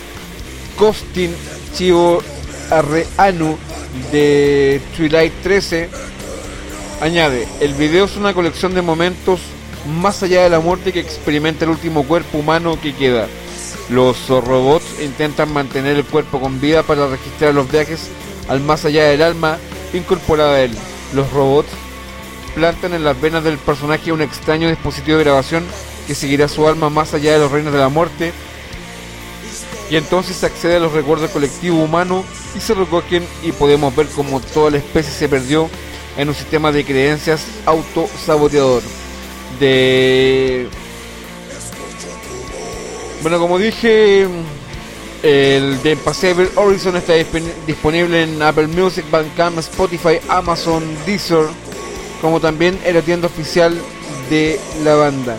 [0.77, 1.35] Costin
[1.75, 2.23] Chivo
[2.71, 3.57] Arreanu
[4.11, 5.89] de Twilight 13,
[7.01, 9.41] añade, el video es una colección de momentos
[9.87, 13.27] más allá de la muerte que experimenta el último cuerpo humano que queda.
[13.91, 18.09] Los robots intentan mantener el cuerpo con vida para registrar los viajes
[18.49, 19.59] al más allá del alma
[19.93, 20.73] incorporada a él.
[21.15, 21.69] Los robots
[22.55, 25.65] plantan en las venas del personaje un extraño dispositivo de grabación
[26.07, 28.33] que seguirá su alma más allá de los reinos de la muerte.
[29.91, 32.25] Y entonces se accede a los recuerdos del colectivo humano
[32.57, 35.69] y se recogen y podemos ver como toda la especie se perdió
[36.17, 38.83] en un sistema de creencias autosaboteador.
[39.61, 40.69] De...
[43.23, 44.27] Bueno, como dije,
[45.23, 51.47] el de Impassable Horizon está disp- disponible en Apple Music, Bandcamp, Spotify, Amazon, Deezer,
[52.21, 53.77] como también era tienda oficial
[54.29, 55.37] de la banda.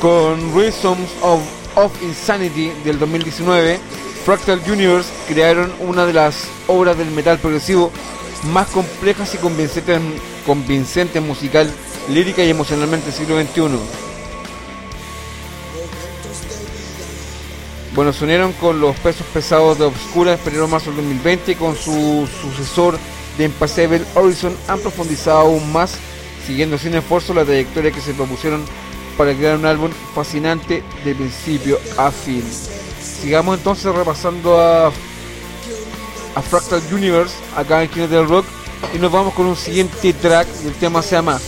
[0.00, 1.40] Con Rhythms of,
[1.76, 3.78] of Insanity del 2019,
[4.24, 7.90] Fractal Universe crearon una de las obras del metal progresivo
[8.52, 10.00] más complejas y convincentes,
[10.46, 11.72] convincentes musical,
[12.08, 13.78] lírica y emocionalmente del siglo XXI.
[17.94, 21.76] Bueno, se unieron con los pesos pesados de Obscura febrero marzo del 2020 y con
[21.76, 22.98] su sucesor
[23.38, 25.94] de Impassable Horizon han profundizado aún más,
[26.44, 28.64] siguiendo sin esfuerzo la trayectoria que se propusieron
[29.16, 32.42] para crear un álbum fascinante de principio a fin.
[33.00, 34.90] Sigamos entonces repasando a,
[36.34, 38.46] a Fractal Universe acá en Kino del Rock
[38.94, 40.46] y nos vamos con un siguiente track.
[40.64, 41.40] El tema se llama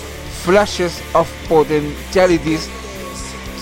[0.44, 2.68] Flashes of Potentialities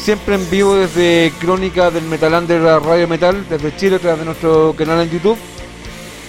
[0.05, 4.75] siempre en vivo desde Crónica del Metalander Radio Metal, desde Chile, a través de nuestro
[4.77, 5.39] canal en YouTube.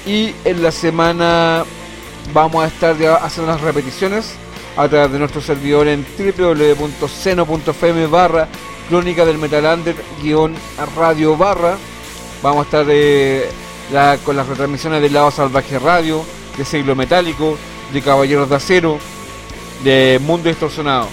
[0.06, 1.66] Y en la semana
[2.34, 4.36] vamos a estar ya haciendo las repeticiones
[4.78, 8.48] a través de nuestro servidor en www.seno.fm barra
[8.88, 10.56] Crónica del Metalander guion
[10.96, 11.76] radio barra.
[12.42, 13.50] Vamos a estar eh,
[13.92, 16.24] la- con las retransmisiones de Lado Salvaje Radio,
[16.58, 17.58] de Siglo Metálico,
[17.94, 18.98] de Caballeros de Acero,
[19.84, 21.08] de Mundo Distorsionado.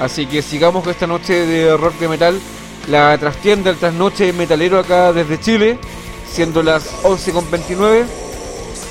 [0.00, 2.40] Así que sigamos con esta noche de rock de metal,
[2.88, 5.78] la trastienda, el trasnoche metalero acá desde Chile,
[6.30, 8.04] siendo las 11.29.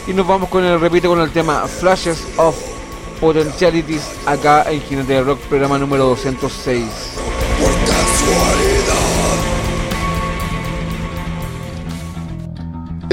[0.07, 2.55] Y nos vamos con el, repito, con el tema Flashes of
[3.21, 6.83] Potentialities acá en Jinete de Rock, programa número 206.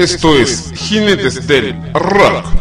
[0.01, 2.60] Esto es Jinetes del Rock.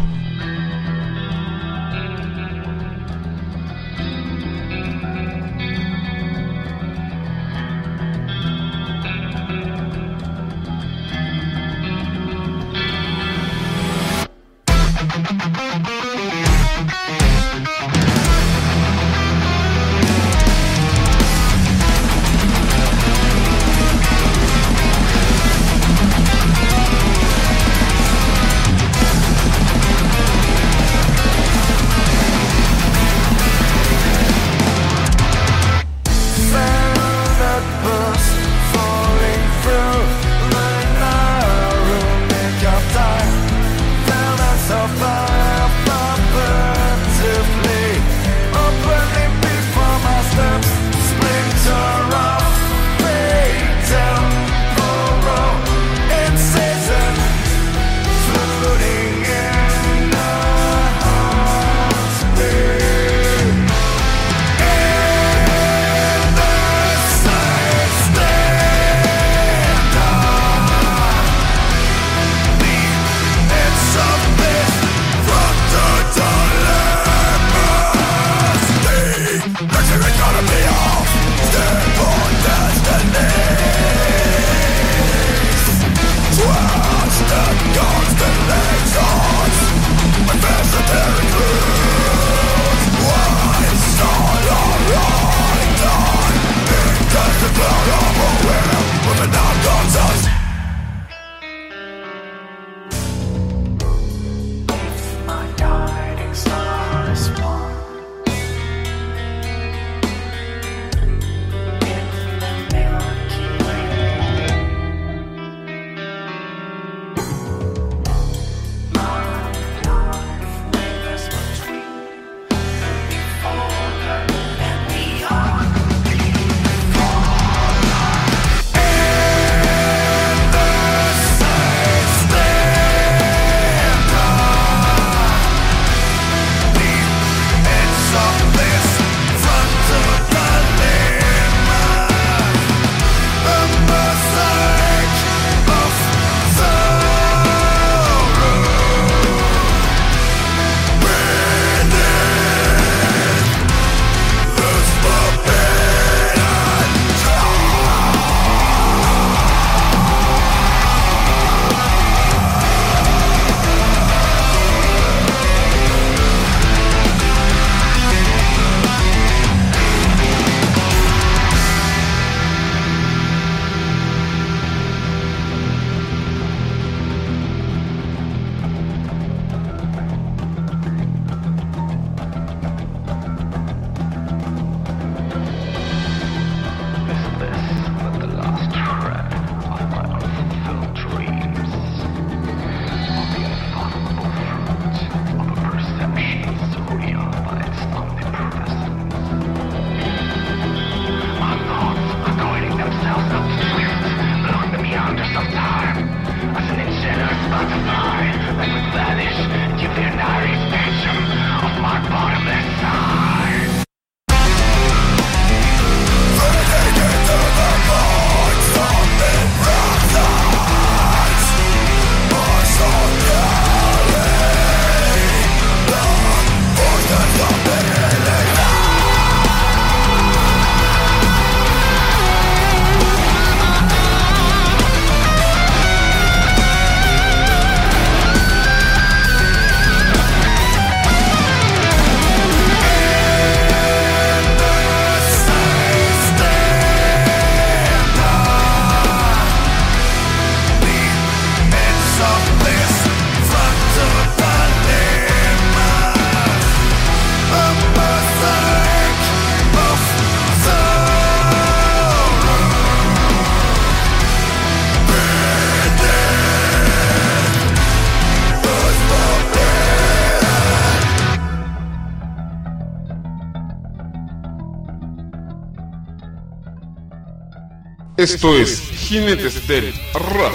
[278.35, 280.55] Esto es Jinetes del Rock.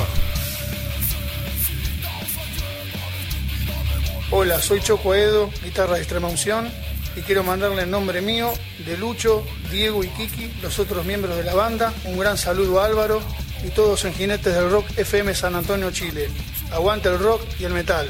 [4.31, 6.71] Hola, soy Choco Edo, guitarra de extrema unción,
[7.17, 8.53] y quiero mandarle en nombre mío,
[8.85, 12.85] de Lucho, Diego y Kiki, los otros miembros de la banda, un gran saludo a
[12.85, 13.21] Álvaro
[13.65, 16.29] y todos en Jinetes del Rock FM San Antonio, Chile.
[16.71, 18.09] Aguante el rock y el metal.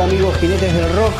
[0.00, 1.12] Hola amigos jinetes del rock,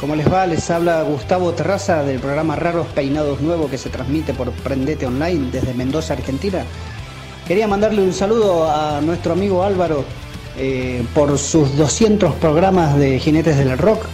[0.00, 0.46] ¿cómo les va?
[0.46, 5.50] Les habla Gustavo Terraza del programa Raros Peinados Nuevo que se transmite por Prendete Online
[5.52, 6.64] desde Mendoza, Argentina.
[7.46, 10.06] Quería mandarle un saludo a nuestro amigo Álvaro
[10.56, 14.06] eh, por sus 200 programas de jinetes del rock.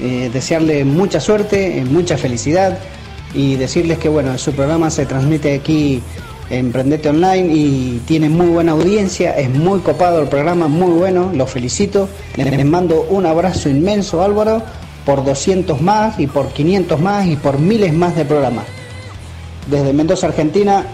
[0.00, 2.78] Eh, desearle mucha suerte, eh, mucha felicidad
[3.34, 6.02] y decirles que bueno, su programa se transmite aquí
[6.52, 11.32] en Prendete Online y tiene muy buena audiencia, es muy copado el programa, muy bueno,
[11.34, 12.10] los felicito.
[12.36, 14.62] Les mando un abrazo inmenso Álvaro
[15.06, 18.66] por 200 más y por 500 más y por miles más de programas.
[19.70, 20.84] Desde Mendoza, Argentina,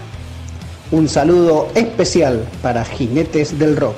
[0.91, 3.97] un saludo especial para Jinetes del Rock.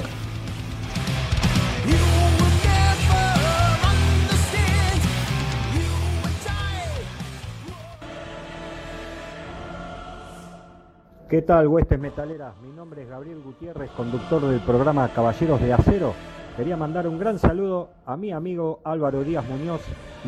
[11.31, 12.55] ¿Qué tal, huestes metaleras?
[12.61, 16.13] Mi nombre es Gabriel Gutiérrez, conductor del programa Caballeros de Acero.
[16.57, 19.79] Quería mandar un gran saludo a mi amigo Álvaro Díaz Muñoz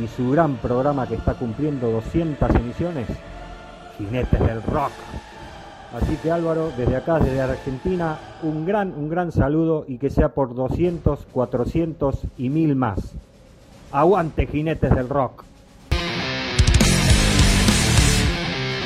[0.01, 3.09] y su gran programa que está cumpliendo 200 emisiones,
[3.97, 4.93] Jinetes del Rock.
[5.93, 10.29] Así que Álvaro, desde acá, desde Argentina, un gran, un gran saludo y que sea
[10.29, 12.99] por 200, 400 y 1000 más.
[13.91, 15.43] Aguante, Jinetes del Rock.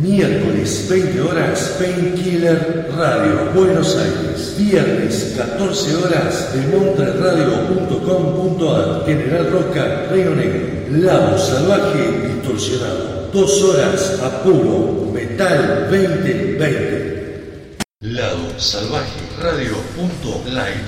[0.00, 4.54] Miércoles, 20 horas, Painkiller Radio, Buenos Aires.
[4.56, 10.78] Viernes, 14 horas, demontreradio.com.ar, General Roca, Río Negro.
[10.90, 13.28] Lado Salvaje Distorsionado.
[13.32, 17.76] Dos horas a puro Metal 2020.
[18.00, 20.80] Lado Salvaje Radio.live.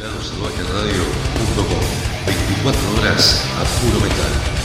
[0.00, 1.82] Lado Salvaje Radio.com.
[2.26, 4.55] 24 horas a puro metal.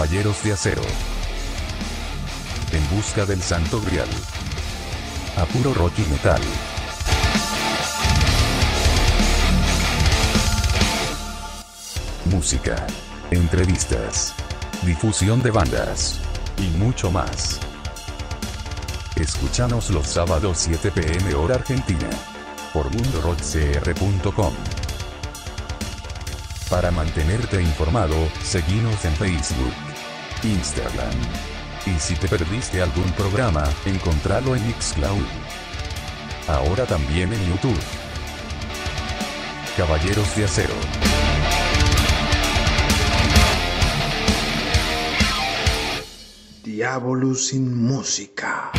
[0.00, 0.80] Caballeros de Acero.
[2.72, 4.08] En busca del Santo Grial.
[5.36, 6.40] A puro rock y metal.
[12.24, 12.86] Música.
[13.30, 14.32] Entrevistas.
[14.86, 16.18] Difusión de bandas.
[16.56, 17.60] Y mucho más.
[19.16, 22.08] Escúchanos los sábados 7 pm hora argentina.
[22.72, 24.54] Por mundorockcr.com.
[26.70, 29.89] Para mantenerte informado, seguinos en Facebook,
[30.42, 31.12] Instagram.
[31.86, 35.24] Y si te perdiste algún programa, encontralo en Mixcloud.
[36.48, 37.80] Ahora también en YouTube.
[39.76, 40.74] Caballeros de Acero.
[46.64, 48.70] Diabolus sin música.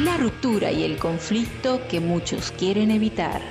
[0.00, 3.42] La ruptura y el conflicto que muchos quieren evitar.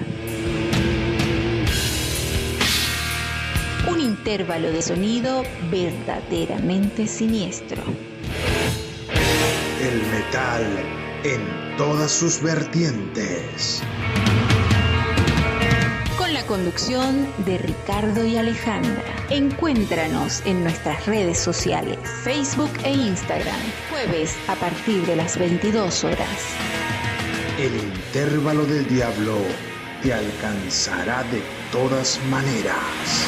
[4.08, 7.84] Intervalo de sonido verdaderamente siniestro.
[9.82, 10.66] El metal
[11.24, 13.84] en todas sus vertientes.
[16.18, 19.04] con la conducción de Ricardo y Alejandra.
[19.30, 26.56] Encuéntranos en nuestras redes sociales, Facebook e Instagram, jueves a partir de las 22 horas.
[27.60, 29.38] El intervalo del diablo
[30.02, 33.28] te alcanzará de todas maneras.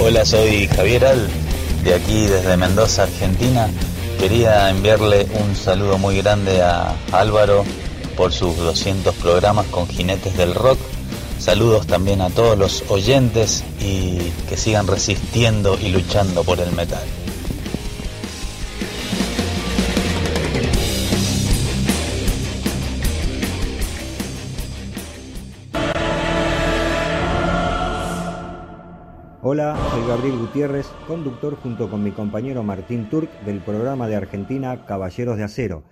[0.00, 1.28] Hola, soy Javier Al,
[1.84, 3.68] de aquí desde Mendoza, Argentina.
[4.18, 7.64] Quería enviarle un saludo muy grande a Álvaro
[8.16, 10.78] por sus 200 programas con jinetes del rock.
[11.38, 14.18] Saludos también a todos los oyentes y
[14.48, 17.04] que sigan resistiendo y luchando por el metal.
[29.46, 34.86] Hola, soy Gabriel Gutiérrez, conductor junto con mi compañero Martín Turk del programa de Argentina
[34.86, 35.84] Caballeros de Acero,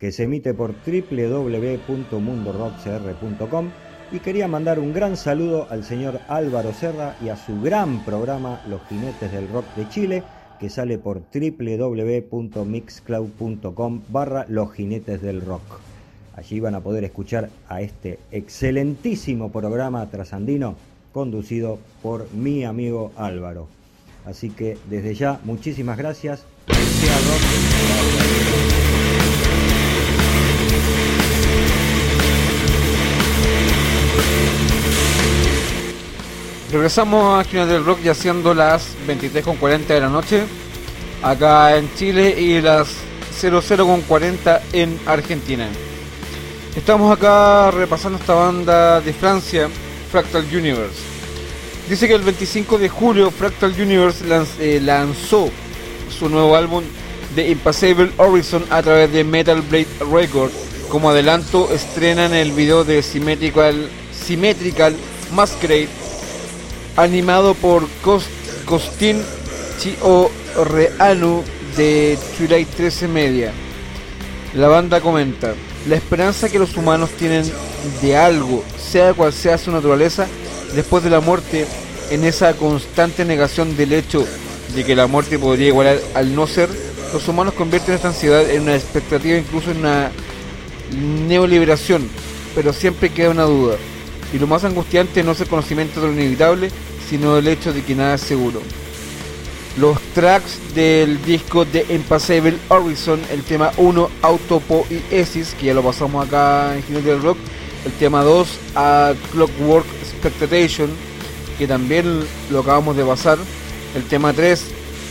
[0.00, 3.70] que se emite por www.mundorockcr.com
[4.12, 8.60] y quería mandar un gran saludo al señor Álvaro Serra y a su gran programa
[8.66, 10.24] Los Jinetes del Rock de Chile,
[10.58, 15.62] que sale por www.mixcloud.com barra Los Jinetes del Rock.
[16.34, 20.74] Allí van a poder escuchar a este excelentísimo programa trasandino
[21.12, 23.68] conducido por mi amigo Álvaro.
[24.24, 26.44] Así que desde ya, muchísimas gracias.
[36.72, 40.44] Regresamos a Final del Rock ya siendo las 23.40 de la noche
[41.20, 42.88] acá en Chile y las
[43.42, 45.66] 00.40 en Argentina.
[46.76, 49.68] Estamos acá repasando esta banda de Francia,
[50.12, 51.00] Fractal Universe.
[51.88, 54.24] Dice que el 25 de julio Fractal Universe
[54.60, 55.50] eh, lanzó
[56.16, 56.84] su nuevo álbum
[57.34, 60.54] The Impassable Horizon a través de Metal Blade Records.
[60.88, 64.94] Como adelanto, estrenan el video de Symmetrical, Symmetrical
[65.34, 65.88] Masquerade
[67.02, 68.26] animado por Cos-
[68.64, 69.22] Costin
[69.78, 70.30] Chio
[70.64, 71.42] Reanu
[71.76, 73.52] de Twilight 13 Media.
[74.54, 75.54] La banda comenta,
[75.88, 77.44] la esperanza que los humanos tienen
[78.02, 80.26] de algo, sea cual sea su naturaleza,
[80.74, 81.66] después de la muerte,
[82.10, 84.26] en esa constante negación del hecho
[84.74, 86.68] de que la muerte podría igualar al no ser,
[87.12, 90.10] los humanos convierten esta ansiedad en una expectativa, incluso en una
[91.28, 92.08] neoliberación,
[92.54, 93.76] pero siempre queda una duda.
[94.32, 96.70] Y lo más angustiante no es el conocimiento de lo inevitable,
[97.10, 98.62] sino el hecho de que nada es seguro.
[99.76, 106.24] Los tracks del disco de Impassable Horizon, el tema 1 Autopoiesis, que ya lo pasamos
[106.24, 107.38] acá en Jinete del Rock,
[107.84, 109.86] el tema 2 a Clockwork
[110.22, 110.88] Expectation,
[111.58, 113.38] que también lo acabamos de pasar,
[113.96, 114.62] el tema 3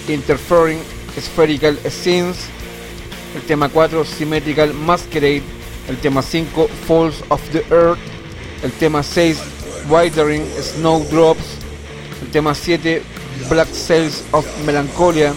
[0.07, 0.79] Interfering
[1.19, 2.37] Spherical Scenes,
[3.35, 5.43] el tema 4 Symmetrical Masquerade,
[5.89, 7.99] el tema 5 Falls of the Earth,
[8.63, 9.37] el tema 6
[9.89, 11.68] Withering Snowdrops,
[12.29, 13.01] tema 7
[13.49, 15.33] Black Cells of Melancholia,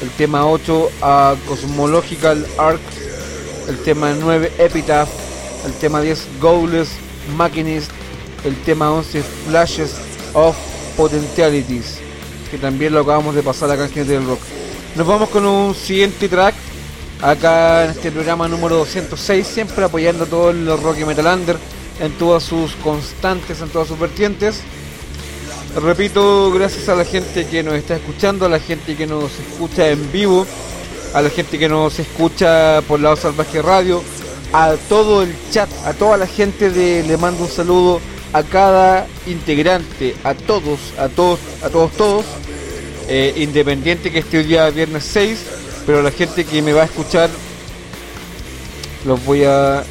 [0.00, 2.80] el tema 8 a Cosmological Arc,
[3.68, 5.08] el tema 9 Epitaph,
[5.66, 6.90] el tema 10 Goalless
[7.36, 7.90] Machinist,
[8.44, 9.94] el tema 11 Flashes
[10.34, 10.56] of
[10.96, 11.98] Potentialities,
[12.50, 14.40] que también lo acabamos de pasar acá en Gente del Rock.
[14.94, 16.54] Nos vamos con un siguiente track
[17.20, 21.58] acá en este programa número 206, siempre apoyando todo el rock y metal under
[22.00, 24.60] en todas sus constantes, en todas sus vertientes.
[25.76, 29.88] Repito, gracias a la gente que nos está escuchando, a la gente que nos escucha
[29.88, 30.46] en vivo,
[31.14, 34.02] a la gente que nos escucha por Lado Salvaje Radio,
[34.52, 38.00] a todo el chat, a toda la gente de le mando un saludo
[38.32, 42.24] a cada integrante, a todos, a todos, a todos, todos,
[43.08, 45.38] eh, independiente que esté hoy día viernes 6,
[45.86, 47.30] pero la gente que me va a escuchar
[49.04, 49.84] los voy a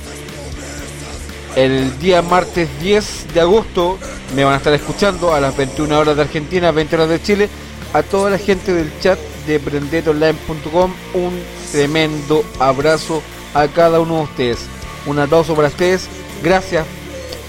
[1.58, 3.98] el día martes 10 de agosto
[4.36, 7.50] me van a estar escuchando a las 21 horas de Argentina, 20 horas de Chile,
[7.94, 9.18] a toda la gente del chat
[9.48, 10.94] de prendetoonline.com.
[11.16, 13.24] Un tremendo abrazo
[13.56, 14.60] a cada uno de ustedes.
[15.08, 16.08] Un aplauso para ustedes.
[16.44, 16.86] Gracias,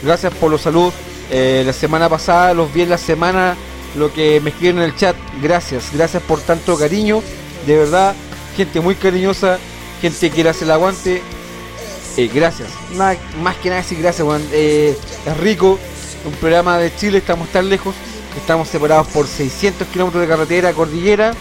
[0.02, 0.94] gracias por los saludos.
[1.30, 3.56] Eh, la semana pasada los vi en la semana
[3.94, 5.16] lo que me escribieron en el chat.
[5.42, 7.22] Gracias, gracias por tanto cariño.
[7.66, 8.14] De verdad,
[8.56, 9.58] gente muy cariñosa,
[10.00, 11.22] gente que quiere hacer el aguante.
[12.18, 14.42] Eh, gracias, más que nada decir gracias, Juan.
[14.50, 15.78] Eh, es rico,
[16.24, 17.94] un programa de Chile, estamos tan lejos,
[18.36, 21.32] estamos separados por 600 kilómetros de carretera, cordillera.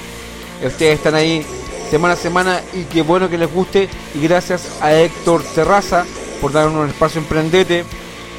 [0.63, 1.43] Ustedes están ahí
[1.89, 3.89] semana a semana y qué bueno que les guste.
[4.13, 6.05] Y gracias a Héctor Terraza
[6.41, 7.83] por darnos un espacio emprendete.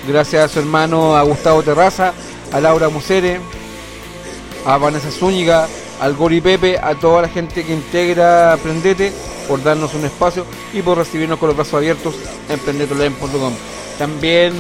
[0.06, 2.12] Gracias a su hermano, a Gustavo Terraza,
[2.52, 3.40] a Laura Musere,
[4.64, 5.66] a Vanessa Zúñiga,
[6.00, 9.12] al Gori Pepe, a toda la gente que integra Prendete
[9.48, 12.14] por darnos un espacio y por recibirnos con los brazos abiertos
[12.48, 13.52] en prendetoonline.com.
[13.98, 14.52] También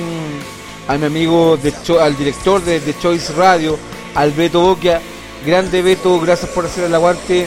[0.88, 3.78] a mi amigo, de al director de, The Choice Radio,
[4.14, 5.00] al Beto Boquia.
[5.46, 7.46] Grande Beto, gracias por hacer el aguante.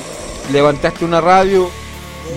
[0.52, 1.70] Levantaste una radio,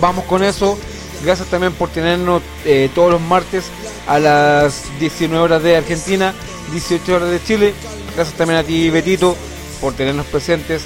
[0.01, 0.77] vamos con eso.
[1.23, 3.65] Gracias también por tenernos eh, todos los martes
[4.07, 6.33] a las 19 horas de Argentina,
[6.71, 7.73] 18 horas de Chile.
[8.15, 9.35] Gracias también a ti, Betito,
[9.79, 10.83] por tenernos presentes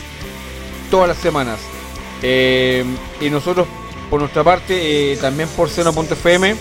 [0.92, 1.60] todas las semanas.
[2.22, 2.84] Eh,
[3.22, 3.68] y nosotros,
[4.10, 6.56] por nuestra parte, eh, también por seno.fm,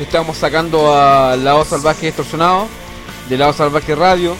[0.00, 2.66] estamos sacando a Lado Salvaje Distorsionado,
[3.28, 4.36] de Lado Salvaje Radio.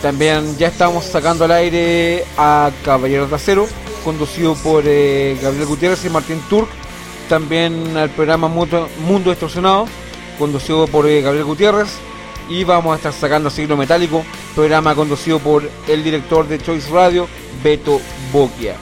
[0.00, 3.68] También ya estamos sacando al aire a Caballeros de Acero,
[4.04, 6.68] conducido por eh, Gabriel Gutiérrez y Martín Turk.
[7.28, 9.86] También al programa Mundo, Mundo Distorsionado,
[10.38, 11.88] conducido por Gabriel Gutiérrez
[12.48, 14.24] y vamos a estar sacando Siglo Metálico,
[14.54, 17.28] programa conducido por el director de Choice Radio,
[17.62, 18.00] Beto
[18.32, 18.76] Boquia.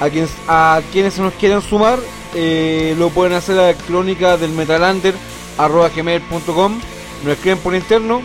[0.00, 1.98] A quienes, a quienes nos quieren sumar,
[2.34, 5.14] eh, lo pueden hacer a crónica del metalander
[5.58, 6.80] gmail.com,
[7.24, 8.22] nos escriben por interno,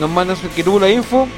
[0.00, 1.28] nos mandan su inquietud, la info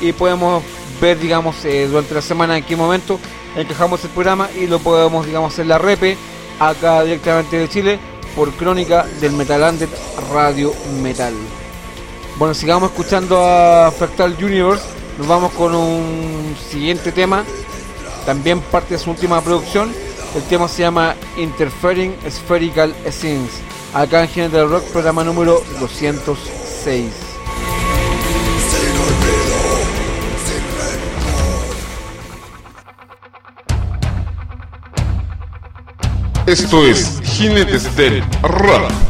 [0.00, 0.62] y podemos
[1.00, 3.18] ver, digamos, eh, durante la semana en qué momento
[3.56, 6.16] encajamos el programa y lo podemos, digamos, hacer la repe
[6.58, 7.98] acá directamente de Chile
[8.36, 9.88] por crónica del Metalander
[10.32, 10.72] Radio
[11.02, 11.34] Metal.
[12.38, 14.84] Bueno, sigamos escuchando a Fractal Universe.
[15.18, 17.44] Nos vamos con un siguiente tema.
[18.26, 19.92] También parte de su última producción.
[20.34, 23.60] El tema se llama Interfering Spherical Essence.
[23.94, 27.30] Acá en General Rock, programa número 206.
[36.46, 39.09] Esto es Jinetes del Rock.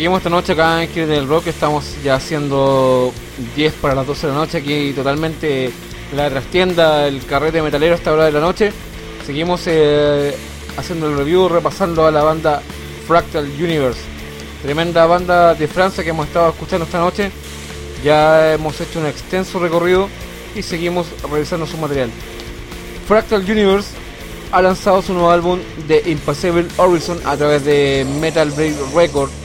[0.00, 3.12] Seguimos esta noche acá en Kids del Rock, estamos ya haciendo
[3.54, 5.70] 10 para las 12 de la noche, aquí totalmente
[6.16, 8.72] la trastienda, el carrete metalero a esta hora de la noche.
[9.26, 10.34] Seguimos eh,
[10.78, 12.62] haciendo el review, repasando a la banda
[13.06, 14.00] Fractal Universe,
[14.62, 17.30] tremenda banda de Francia que hemos estado escuchando esta noche.
[18.02, 20.08] Ya hemos hecho un extenso recorrido
[20.56, 22.08] y seguimos revisando su material.
[23.06, 23.90] Fractal Universe
[24.50, 29.39] ha lanzado su nuevo álbum de Impossible Horizon a través de Metal Blade Records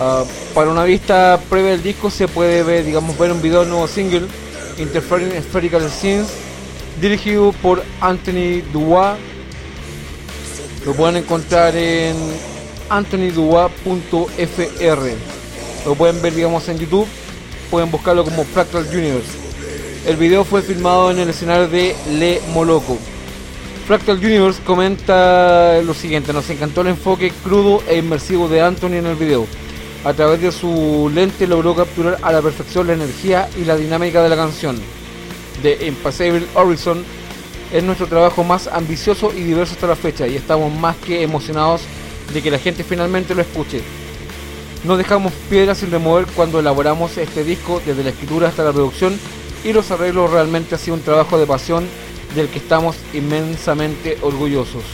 [0.00, 0.24] Uh,
[0.54, 4.26] para una vista previa del disco se puede ver, digamos, ver un video nuevo single,
[4.78, 6.28] Interfering Spherical Scenes,
[6.98, 9.18] dirigido por Anthony Dubois.
[10.86, 12.16] Lo pueden encontrar en
[12.88, 15.10] anthonydubois.fr.
[15.84, 17.06] Lo pueden ver, digamos, en YouTube.
[17.70, 19.32] Pueden buscarlo como Fractal Universe.
[20.06, 22.96] El video fue filmado en el escenario de Le Moloco.
[23.86, 29.04] Fractal Universe comenta lo siguiente, nos encantó el enfoque crudo e inmersivo de Anthony en
[29.04, 29.46] el video
[30.04, 34.22] a través de su lente logró capturar a la perfección la energía y la dinámica
[34.22, 34.80] de la canción.
[35.62, 37.04] The Impossible Horizon
[37.72, 41.82] es nuestro trabajo más ambicioso y diverso hasta la fecha y estamos más que emocionados
[42.32, 43.82] de que la gente finalmente lo escuche.
[44.84, 49.18] No dejamos piedras sin remover cuando elaboramos este disco desde la escritura hasta la producción
[49.62, 51.86] y los arreglos realmente ha sido un trabajo de pasión
[52.34, 54.84] del que estamos inmensamente orgullosos.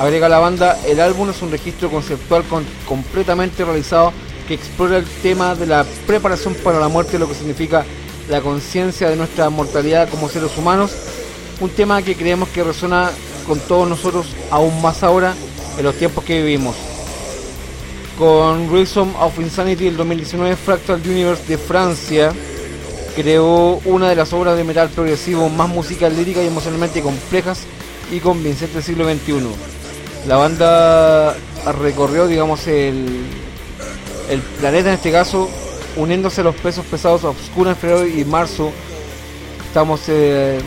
[0.00, 2.44] Agrega la banda, el álbum es un registro conceptual
[2.86, 4.12] completamente realizado
[4.48, 7.84] que explora el tema de la preparación para la muerte, lo que significa
[8.30, 10.90] la conciencia de nuestra mortalidad como seres humanos.
[11.60, 13.10] Un tema que creemos que resuena
[13.46, 15.34] con todos nosotros aún más ahora
[15.76, 16.74] en los tiempos que vivimos.
[18.18, 22.32] Con Rhythm of Insanity el 2019, Fractal Universe de Francia
[23.14, 27.60] creó una de las obras de metal progresivo más musical, lírica y emocionalmente complejas
[28.10, 30.26] y convincentes del siglo XXI.
[30.26, 31.36] La banda
[31.80, 33.26] recorrió, digamos, el,
[34.28, 35.48] el planeta en este caso,
[35.96, 38.72] uniéndose a los pesos pesados Obscura en febrero y marzo,
[39.66, 40.58] estamos eh,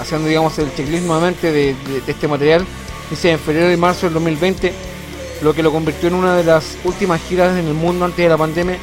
[0.00, 1.76] haciendo digamos el checklist nuevamente de,
[2.06, 2.66] este material.
[3.10, 4.72] Dice en febrero y marzo del 2020,
[5.42, 8.28] lo que lo convirtió en una de las últimas giras en el mundo antes de
[8.28, 8.78] la pandemia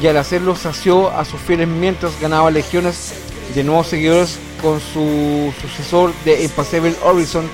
[0.00, 3.12] y al hacerlo sació a sus fieles mientras ganaba legiones
[3.54, 7.48] de nuevos seguidores con su sucesor de Impossible Horizon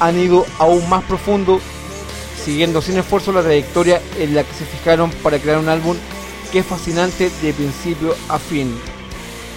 [0.00, 1.60] han ido aún más profundo
[2.44, 5.96] siguiendo sin esfuerzo la trayectoria en la que se fijaron para crear un álbum
[6.50, 8.74] que es fascinante de principio a fin.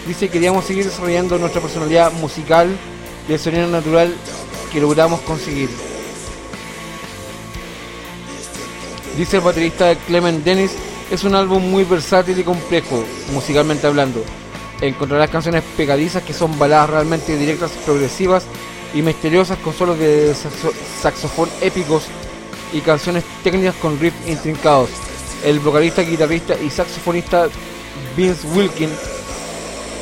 [0.07, 2.75] Dice que queríamos seguir desarrollando nuestra personalidad musical
[3.27, 4.13] y el sonido natural
[4.71, 5.69] que logramos conseguir.
[9.17, 10.71] Dice el baterista Clement Dennis,
[11.11, 14.23] es un álbum muy versátil y complejo, musicalmente hablando.
[14.81, 18.45] Encontrarás canciones pegadizas que son baladas realmente directas, progresivas
[18.93, 20.35] y misteriosas con solos de
[21.01, 22.03] saxofón épicos
[22.73, 24.89] y canciones técnicas con riffs intrincados.
[25.45, 27.47] El vocalista, guitarrista y saxofonista
[28.15, 28.89] Vince Wilkin,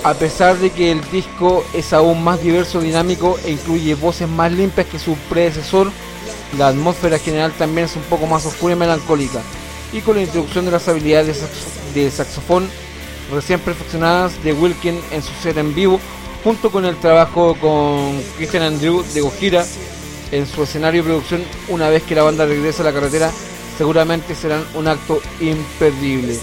[0.03, 4.51] a pesar de que el disco es aún más diverso, dinámico e incluye voces más
[4.51, 5.91] limpias que su predecesor,
[6.57, 9.41] la atmósfera general también es un poco más oscura y melancólica.
[9.93, 11.41] Y con la introducción de las habilidades
[11.93, 12.67] de saxofón
[13.31, 15.99] recién perfeccionadas de Wilkin en su set en vivo,
[16.43, 19.65] junto con el trabajo con Christian Andrew de Gojira
[20.31, 23.31] en su escenario de producción una vez que la banda regrese a la carretera
[23.77, 26.37] seguramente serán un acto imperdible.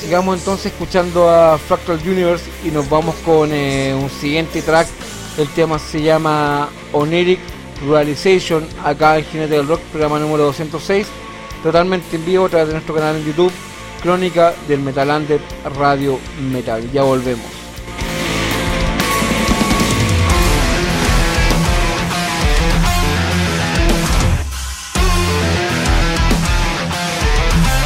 [0.00, 4.88] Sigamos entonces escuchando a Fractal Universe y nos vamos con eh, un siguiente track.
[5.36, 7.40] El tema se llama Oniric
[7.86, 11.06] Realization acá en Jinete del Rock, programa número 206,
[11.62, 13.52] totalmente en vivo a través de nuestro canal en YouTube,
[14.02, 15.40] Crónica del Metal Under
[15.76, 16.18] Radio
[16.50, 16.90] Metal.
[16.92, 17.49] Ya volvemos.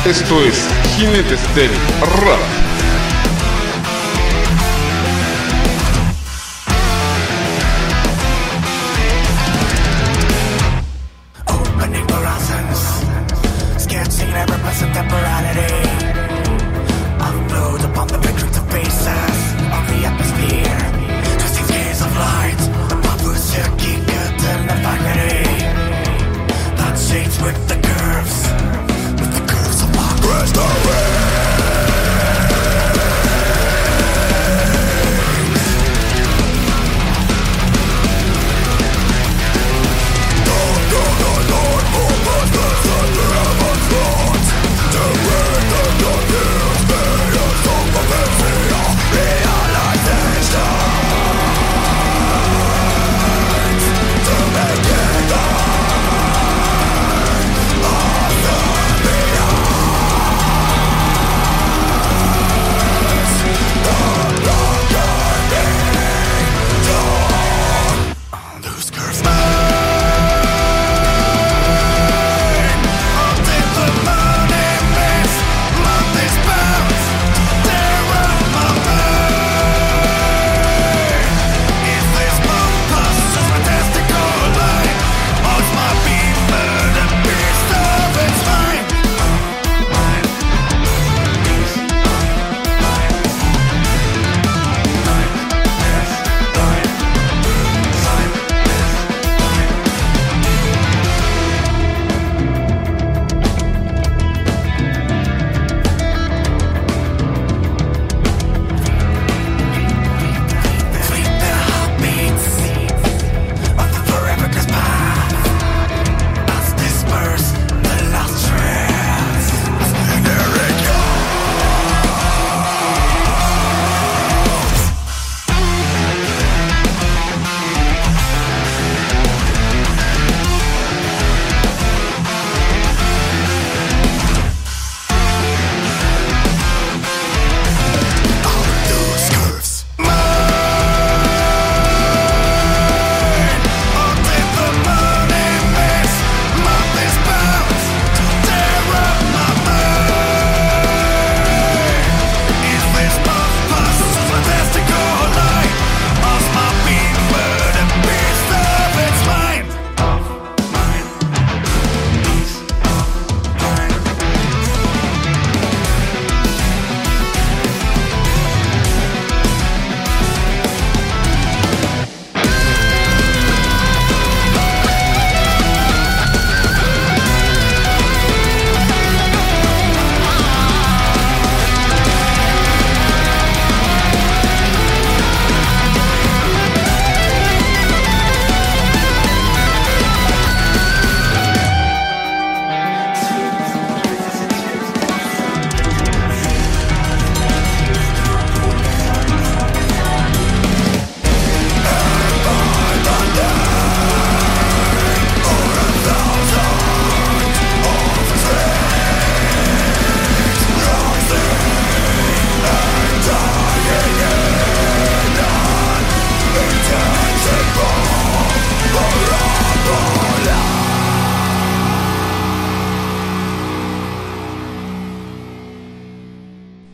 [0.05, 0.69] Esto es
[0.99, 1.71] Jinetes del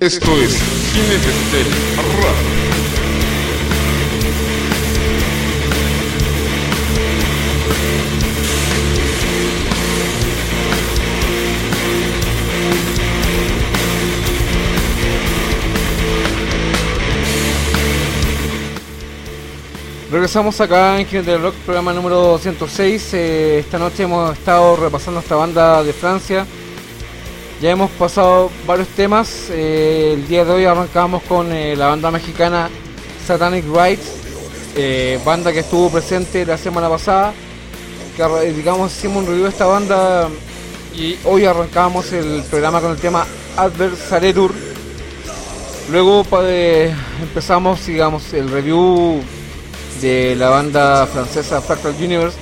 [0.01, 0.59] Esto es
[0.94, 1.66] Jinetes del
[2.22, 2.60] Rock.
[20.10, 23.12] Regresamos acá en Jinete del Rock, programa número 206.
[23.12, 26.47] Eh, esta noche hemos estado repasando esta banda de Francia.
[27.61, 29.51] Ya hemos pasado varios temas.
[29.51, 32.70] Eh, el día de hoy arrancamos con eh, la banda mexicana
[33.27, 34.15] Satanic Rites,
[34.77, 37.35] eh, banda que estuvo presente la semana pasada.
[38.16, 40.31] Que digamos hicimos un review de esta banda
[40.97, 43.27] y hoy arrancamos el programa con el tema
[43.59, 44.55] Adversariatur.
[45.91, 46.24] Luego
[47.20, 49.20] empezamos digamos el review
[50.01, 52.39] de la banda francesa Fractal Universe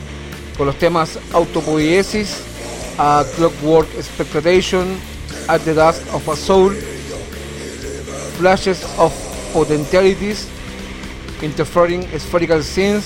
[0.56, 2.36] con los temas Autopoiesis,
[2.98, 4.98] A Clockwork Expectation,
[5.48, 6.74] At the Dusk of a Soul,
[8.38, 9.12] Flashes of
[9.52, 10.48] Potentialities,
[11.42, 13.04] Interfering Spherical Scenes.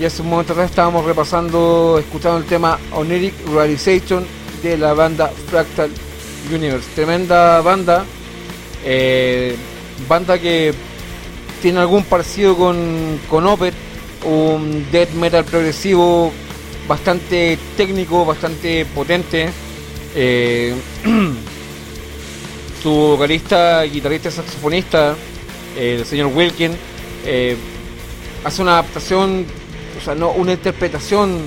[0.00, 4.26] Y hace un momento atrás estábamos repasando, escuchando el tema Oniric Realization
[4.62, 5.90] de la banda Fractal
[6.52, 6.88] Universe.
[6.94, 8.04] Tremenda banda.
[8.84, 9.56] Eh,
[10.08, 10.74] banda que
[11.62, 13.74] tiene algún parecido con, con Opet,
[14.24, 16.32] un death metal progresivo
[16.88, 19.50] bastante técnico, bastante potente.
[20.14, 20.74] Eh,
[22.82, 25.16] su vocalista, guitarrista y saxofonista,
[25.76, 26.72] el señor Wilkin,
[27.24, 27.56] eh,
[28.44, 29.46] hace una adaptación,
[29.98, 31.40] o sea, no, una interpretación.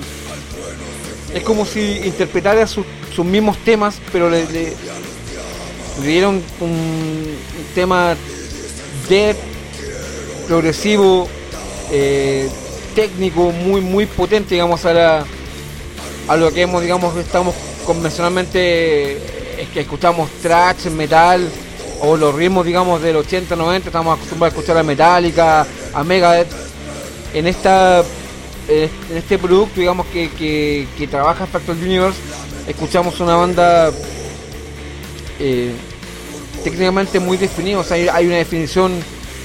[1.32, 2.84] Es como si interpretara sus,
[3.24, 4.46] mismos temas, pero le,
[6.02, 7.36] dieron un,
[7.74, 8.16] tema
[9.08, 9.36] death
[10.46, 11.28] progresivo,
[11.90, 12.48] eh,
[12.98, 15.24] técnico, muy muy potente, digamos, a,
[16.26, 17.54] a lo que hemos, digamos, estamos
[17.86, 19.12] convencionalmente,
[19.62, 21.48] es que escuchamos thrash, metal,
[22.00, 25.64] o los ritmos, digamos, del 80, 90, estamos acostumbrados a escuchar a Metallica,
[25.94, 26.48] a Megadeth.
[27.34, 28.02] En esta
[28.68, 30.28] en este producto, digamos, que,
[30.98, 32.18] que, trabaja Factor Universe,
[32.66, 33.92] escuchamos una banda
[35.38, 35.72] eh,
[36.64, 38.92] técnicamente muy definida, o sea, hay, una definición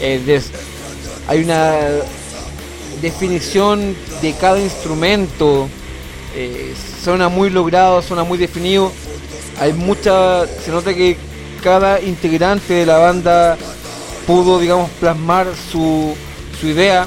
[0.02, 0.42] eh, de,
[1.28, 1.78] hay una
[3.04, 5.68] definición de cada instrumento,
[6.36, 6.74] eh,
[7.04, 8.92] suena muy logrado, suena muy definido,
[9.60, 11.18] hay mucha, se nota que
[11.62, 13.58] cada integrante de la banda
[14.26, 16.16] pudo, digamos, plasmar su,
[16.60, 17.06] su idea.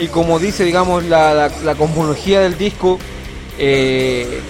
[0.00, 2.98] Y como dice, digamos, la, la, cosmología del disco,
[3.56, 4.40] eh,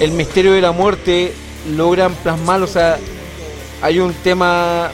[0.00, 1.32] el misterio de la muerte
[1.76, 2.98] logran plasmar, o sea,
[3.80, 4.90] hay un tema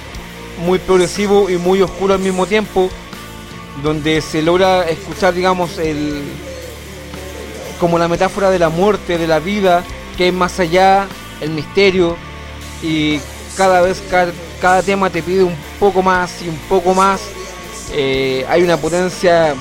[0.65, 2.91] muy progresivo y muy oscuro al mismo tiempo,
[3.83, 6.23] donde se logra escuchar, digamos, el
[7.79, 9.85] como la metáfora de la muerte, de la vida,
[10.17, 11.07] que es más allá,
[11.41, 12.17] el misterio,
[12.83, 13.21] y
[13.57, 14.03] cada vez
[14.61, 17.21] cada, tema te pide un poco más y un poco más.
[17.93, 19.55] Eh, hay una potencia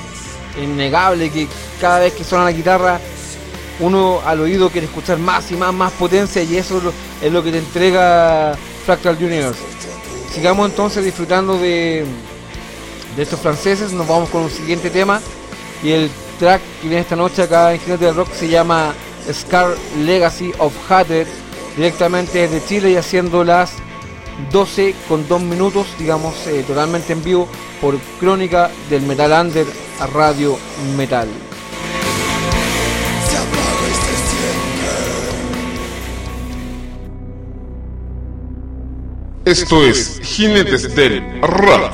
[0.61, 1.47] innegable que
[1.79, 2.99] cada vez que suena la guitarra
[3.79, 6.81] uno al oído quiere escuchar más y más, más potencia y eso
[7.21, 9.59] es lo que te entrega Fractal Universe.
[10.33, 12.05] Sigamos entonces disfrutando de,
[13.17, 15.19] de estos franceses, nos vamos con un siguiente tema
[15.83, 18.93] y el track que viene esta noche acá en Jinete del Rock se llama
[19.33, 19.75] Scar
[20.05, 21.25] Legacy of Hatred,
[21.75, 23.73] directamente desde Chile y haciendo las
[24.51, 27.47] 12 con 2 minutos, digamos, eh, totalmente en vivo
[27.81, 29.65] por Crónica del Metal Under
[29.99, 30.55] a Radio
[30.95, 31.27] Metal.
[39.43, 41.93] Esto es Jinetes del Rock.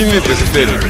[0.00, 0.89] Es Jinetes del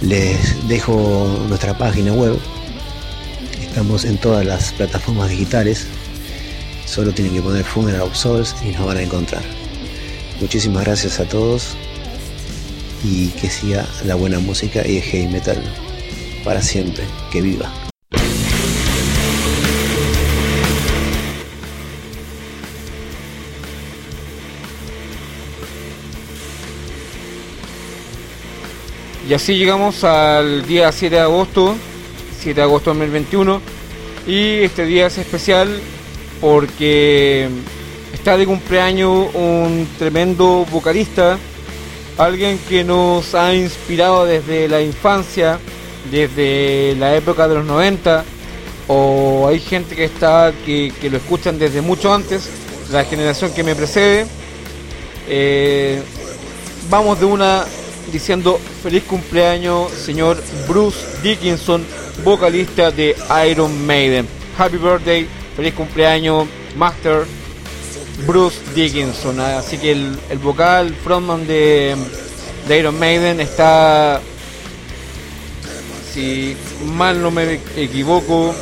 [0.00, 2.38] Les dejo nuestra página web.
[3.60, 5.86] Estamos en todas las plataformas digitales.
[6.86, 9.42] Solo tienen que poner Funeral of Souls y nos van a encontrar.
[10.40, 11.76] Muchísimas gracias a todos
[13.02, 15.62] y que siga la buena música y el heavy metal
[16.44, 17.04] para siempre.
[17.30, 17.83] Que viva.
[29.26, 31.74] Y así llegamos al día 7 de agosto,
[32.40, 33.60] 7 de agosto de 2021.
[34.26, 35.80] Y este día es especial
[36.42, 37.48] porque
[38.12, 41.38] está de cumpleaños un tremendo vocalista,
[42.18, 45.58] alguien que nos ha inspirado desde la infancia,
[46.10, 48.24] desde la época de los 90,
[48.88, 52.50] o hay gente que está que, lo escuchan desde mucho antes,
[52.92, 54.26] la generación que me precede.
[55.28, 56.02] Eh,
[56.90, 57.64] vamos de una
[58.12, 61.84] diciendo feliz cumpleaños, señor Bruce Dickinson,
[62.24, 63.16] vocalista de
[63.50, 64.28] Iron Maiden.
[64.58, 65.26] Happy birthday,
[65.56, 67.24] feliz cumpleaños, Master
[68.26, 69.40] Bruce Dickinson.
[69.40, 71.96] Así que el, vocal frontman de,
[72.68, 74.20] de Iron Maiden está,
[76.12, 78.54] si mal no me equivoco,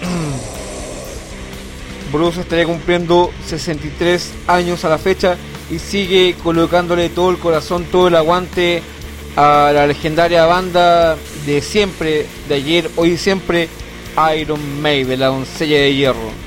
[2.12, 5.36] Bruce estaría cumpliendo 63 años a la fecha
[5.70, 8.82] y sigue colocándole todo el corazón, todo el aguante
[9.36, 11.16] a la legendaria banda
[11.46, 13.68] de siempre, de ayer, hoy y siempre,
[14.36, 16.42] Iron Maiden, la doncella de hierro.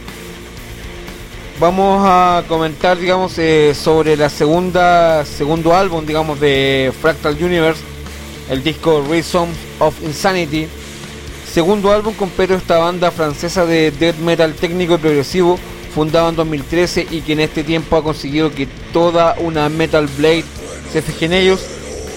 [1.59, 7.81] Vamos a comentar, digamos, eh, sobre la segunda, segundo álbum, digamos, de Fractal Universe,
[8.49, 10.67] el disco Rhythm of Insanity.
[11.49, 15.57] Segundo álbum completo de esta banda francesa de death metal técnico y progresivo
[15.95, 20.43] fundado en 2013 y que en este tiempo ha conseguido que toda una Metal Blade
[20.91, 21.61] se fije en ellos.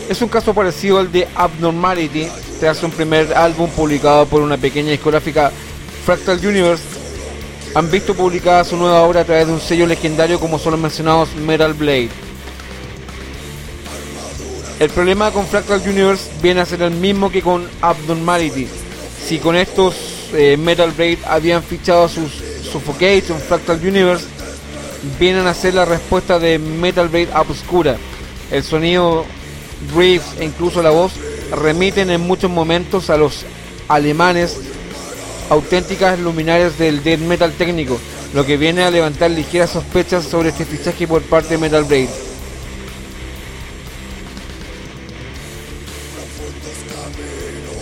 [0.08, 2.26] Es un caso parecido al de Abnormality,
[2.58, 5.52] tras un primer álbum publicado por una pequeña discográfica
[6.04, 6.82] Fractal Universe.
[7.76, 10.80] Han visto publicada su nueva obra a través de un sello legendario como son los
[10.80, 12.08] mencionados Metal Blade.
[14.80, 18.66] El problema con Fractal Universe viene a ser el mismo que con Abnormality.
[19.24, 19.94] Si con estos
[20.32, 24.26] eh, Metal Blade habían fichado a sus Suffocate, un Fractal Universe,
[25.18, 27.96] vienen a ser la respuesta de Metal Blade Obscura.
[28.50, 29.24] El sonido,
[29.96, 31.12] riffs e incluso la voz
[31.50, 33.44] remiten en muchos momentos a los
[33.88, 34.58] alemanes,
[35.50, 37.98] auténticas luminarias del death metal técnico,
[38.34, 42.08] lo que viene a levantar ligeras sospechas sobre este fichaje por parte de Metal Blade.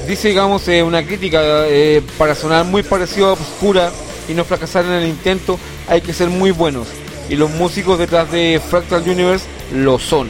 [0.06, 3.90] Dice, digamos, eh, una crítica eh, para sonar muy parecido a Obscura
[4.28, 5.58] y no fracasar en el intento,
[5.88, 6.88] hay que ser muy buenos.
[7.28, 10.28] Y los músicos detrás de Fractal Universe lo son.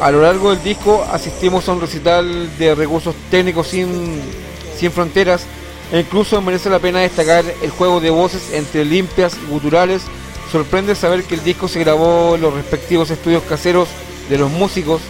[0.00, 4.20] A lo largo del disco asistimos a un recital de recursos técnicos sin,
[4.78, 5.44] sin fronteras.
[5.92, 10.02] E incluso merece la pena destacar el juego de voces entre limpias y guturales.
[10.50, 13.88] Sorprende saber que el disco se grabó en los respectivos estudios caseros
[14.28, 15.00] de los músicos,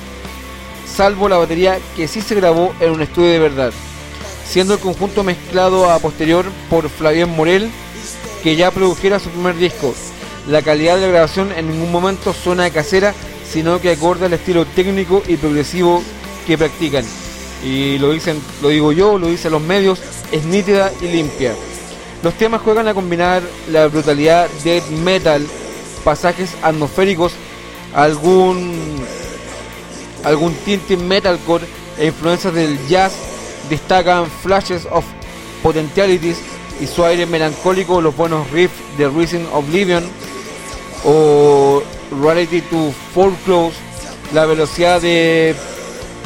[0.86, 3.72] salvo la batería que sí se grabó en un estudio de verdad
[4.50, 7.70] siendo el conjunto mezclado a posterior por Flavien Morel,
[8.42, 9.94] que ya produjera su primer disco.
[10.48, 13.14] La calidad de la grabación en ningún momento suena casera,
[13.48, 16.02] sino que acorda al estilo técnico y progresivo
[16.48, 17.04] que practican.
[17.64, 20.00] Y lo dicen, lo digo yo, lo dicen los medios,
[20.32, 21.54] es nítida y limpia.
[22.24, 25.46] Los temas juegan a combinar la brutalidad death metal,
[26.02, 27.34] pasajes atmosféricos,
[27.94, 29.00] algún
[30.24, 31.64] algún tinte metalcore
[31.98, 33.12] e influencias del jazz
[33.70, 35.04] destacan Flashes of
[35.62, 36.36] Potentialities
[36.80, 40.04] y su aire melancólico, los buenos riffs de Rising Oblivion
[41.04, 41.82] o
[42.22, 43.76] Reality to Foreclose,
[44.34, 45.54] la velocidad de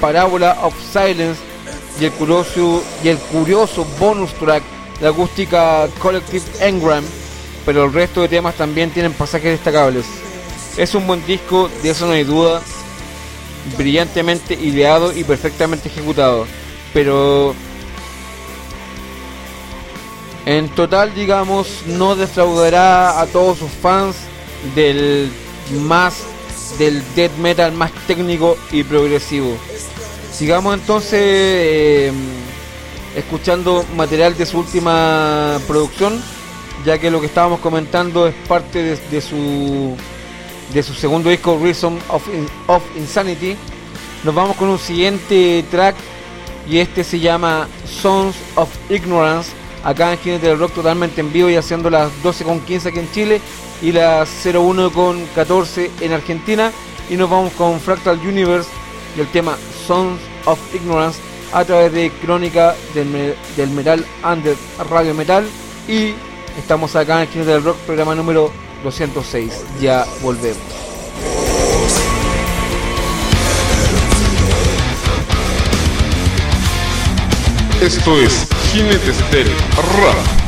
[0.01, 1.41] Parábola of Silence
[2.01, 4.63] y el curioso, y el curioso bonus track
[5.01, 7.05] de acústica Collective Engram,
[7.67, 10.07] pero el resto de temas también tienen pasajes destacables.
[10.77, 12.63] Es un buen disco, de eso no hay duda,
[13.77, 16.47] brillantemente ideado y perfectamente ejecutado,
[16.95, 17.55] pero
[20.47, 24.17] en total, digamos, no defraudará a todos sus fans
[24.75, 25.31] del
[25.81, 26.23] más
[26.79, 29.57] del death metal más técnico y progresivo.
[30.33, 32.13] Sigamos entonces eh,
[33.17, 36.21] escuchando material de su última producción,
[36.85, 39.97] ya que lo que estábamos comentando es parte de, su
[40.73, 42.23] de su segundo disco Reason of,
[42.67, 43.57] of Insanity.
[44.25, 45.95] Nos vamos con un siguiente track
[46.69, 49.51] y este se llama Sons of Ignorance
[49.85, 53.41] acá en Jinete del Rock totalmente en vivo y haciendo las 12.15 aquí en Chile
[53.83, 56.73] y las 01.14 en Argentina.
[57.11, 58.69] Y nos vamos con Fractal Universe
[59.17, 61.21] y el tema Sons of Ignorance
[61.53, 64.57] a través de Crónica del, Metal Under
[64.91, 65.45] Radio Metal.
[65.87, 66.15] Y
[66.59, 68.51] estamos acá en Jinete del Rock programa número
[68.83, 70.84] 206 ya volvemos
[77.85, 79.47] Esto es Jinetes del
[79.77, 80.44] Rap.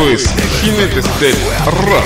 [0.00, 1.36] Esto es Jinetes del
[1.66, 2.04] Rap.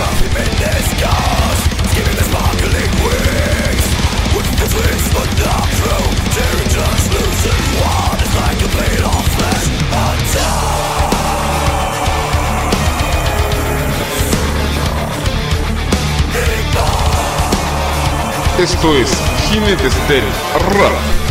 [18.59, 19.11] Esto es
[19.51, 20.25] Jinetes del
[20.71, 21.24] Rap.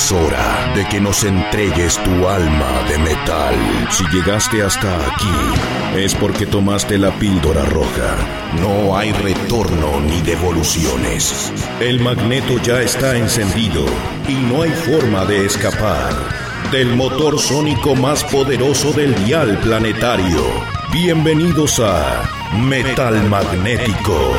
[0.00, 3.54] Es hora de que nos entregues tu alma de metal.
[3.90, 8.16] Si llegaste hasta aquí, es porque tomaste la píldora roja.
[8.62, 11.52] No hay retorno ni devoluciones.
[11.80, 13.84] El magneto ya está encendido
[14.26, 16.14] y no hay forma de escapar
[16.72, 20.42] del motor sónico más poderoso del dial planetario.
[20.92, 22.22] Bienvenidos a
[22.56, 24.32] Metal Magnético.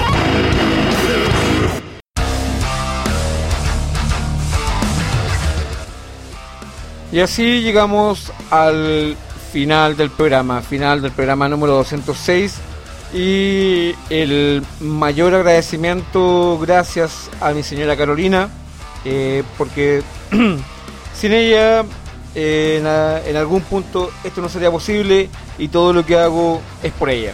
[7.12, 9.18] Y así llegamos al
[9.52, 12.56] final del programa, final del programa número 206
[13.14, 18.50] y el mayor agradecimiento gracias a mi señora Carolina,
[19.04, 20.02] eh, porque
[21.14, 21.84] sin ella
[22.34, 27.10] eh, en, algún punto esto no sería posible y todo lo que hago es por
[27.10, 27.34] ella,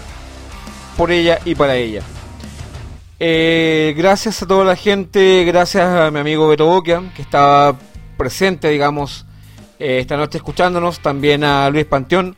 [0.98, 2.02] por ella y para ella.
[3.20, 7.76] Eh, gracias a toda la gente, gracias a mi amigo Beto Boquia, que estaba
[8.18, 9.27] presente, digamos,
[9.80, 12.36] eh, esta noche escuchándonos, también a Luis Panteón,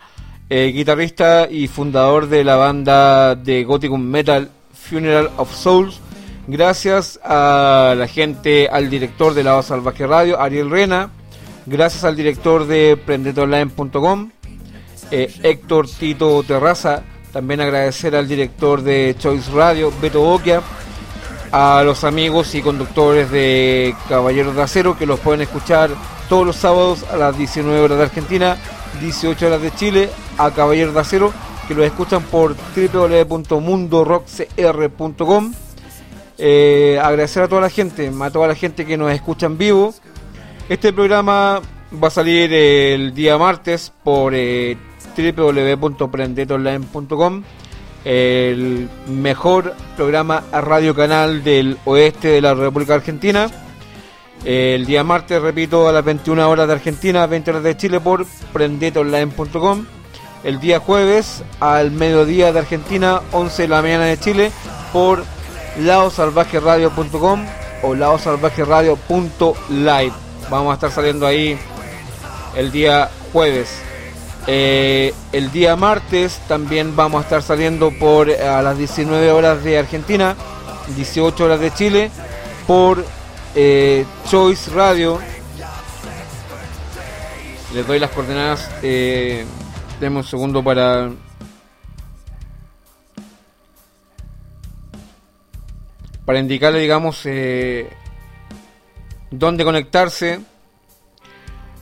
[0.49, 5.99] eh, guitarrista y fundador de la banda de Gothic Metal Funeral of Souls.
[6.47, 11.11] Gracias a la gente, al director de La Voz Salvaje Radio, Ariel Rena.
[11.67, 14.31] Gracias al director de PrendetonLine.com,
[15.11, 17.03] eh, Héctor Tito Terraza.
[17.31, 20.63] También agradecer al director de Choice Radio, Beto Boquia.
[21.51, 25.89] A los amigos y conductores de Caballeros de Acero que los pueden escuchar
[26.29, 28.55] todos los sábados a las 19 horas de Argentina,
[29.01, 31.33] 18 horas de Chile, a Caballeros de Acero,
[31.67, 35.53] que los escuchan por www.mundorockcr.com.
[36.37, 39.95] Eh, agradecer a toda la gente, a toda la gente que nos escucha en vivo.
[40.69, 41.61] Este programa
[41.91, 44.77] va a salir el día martes por eh,
[45.17, 47.43] www.prendetonline.com
[48.05, 53.49] el mejor programa a radio canal del oeste de la República Argentina
[54.45, 58.25] el día martes, repito, a las 21 horas de Argentina, 20 horas de Chile por
[58.53, 59.85] prendetonline.com.
[60.43, 64.53] El día jueves, al mediodía de Argentina, 11 de la mañana de Chile,
[64.93, 65.25] por
[65.79, 67.45] laosalvajeradio.com
[67.83, 70.13] o laosalvajeradio.live.
[70.49, 71.59] Vamos a estar saliendo ahí
[72.55, 73.81] el día jueves.
[74.47, 79.77] Eh, el día martes también vamos a estar saliendo por a las 19 horas de
[79.77, 80.35] Argentina,
[80.95, 82.11] 18 horas de Chile,
[82.65, 83.05] por
[83.55, 85.19] eh, Choice Radio.
[87.73, 88.69] Les doy las coordenadas.
[88.81, 89.45] Eh,
[90.01, 91.11] un segundo para.
[96.25, 97.89] Para indicarle, digamos, eh,
[99.31, 100.39] dónde conectarse.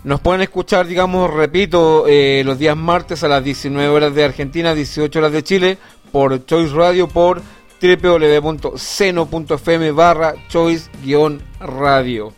[0.07, 4.73] Nos pueden escuchar, digamos, repito, eh, los días martes a las 19 horas de Argentina,
[4.73, 5.77] 18 horas de Chile,
[6.13, 7.41] por Choice Radio, por
[7.81, 12.31] www.seno.fm barra choice-radio.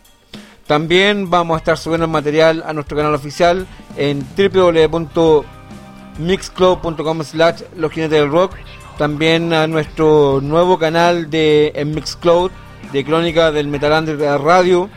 [0.66, 7.94] También vamos a estar subiendo el material a nuestro canal oficial en www.mixclub.com slash los
[7.94, 8.56] del rock.
[8.98, 12.50] También a nuestro nuevo canal de Mixcloud
[12.92, 14.90] de Crónica del Metal Under Radio.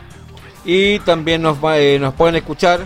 [0.64, 2.80] Y también nos, eh, nos pueden escuchar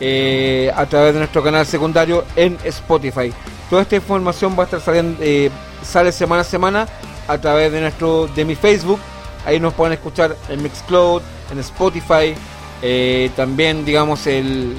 [0.00, 3.32] eh, a través de nuestro canal secundario en Spotify.
[3.70, 5.50] Toda esta información va a estar saliendo, eh,
[5.82, 6.88] sale semana a semana
[7.28, 9.00] a través de nuestro de mi Facebook.
[9.46, 12.34] Ahí nos pueden escuchar en Mixcloud, en Spotify,
[12.82, 14.76] eh, también digamos el,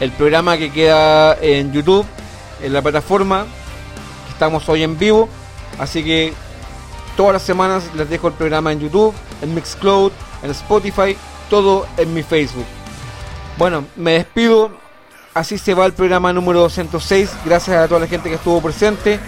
[0.00, 2.06] el programa que queda en YouTube,
[2.62, 3.46] en la plataforma.
[4.30, 5.28] Estamos hoy en vivo,
[5.78, 6.32] así que
[7.16, 11.16] todas las semanas les dejo el programa en YouTube, en Mixcloud, en Spotify,
[11.48, 12.66] todo en mi Facebook.
[13.56, 14.70] Bueno, me despido.
[15.34, 17.30] Así se va el programa número 206.
[17.44, 19.20] Gracias a toda la gente que estuvo presente.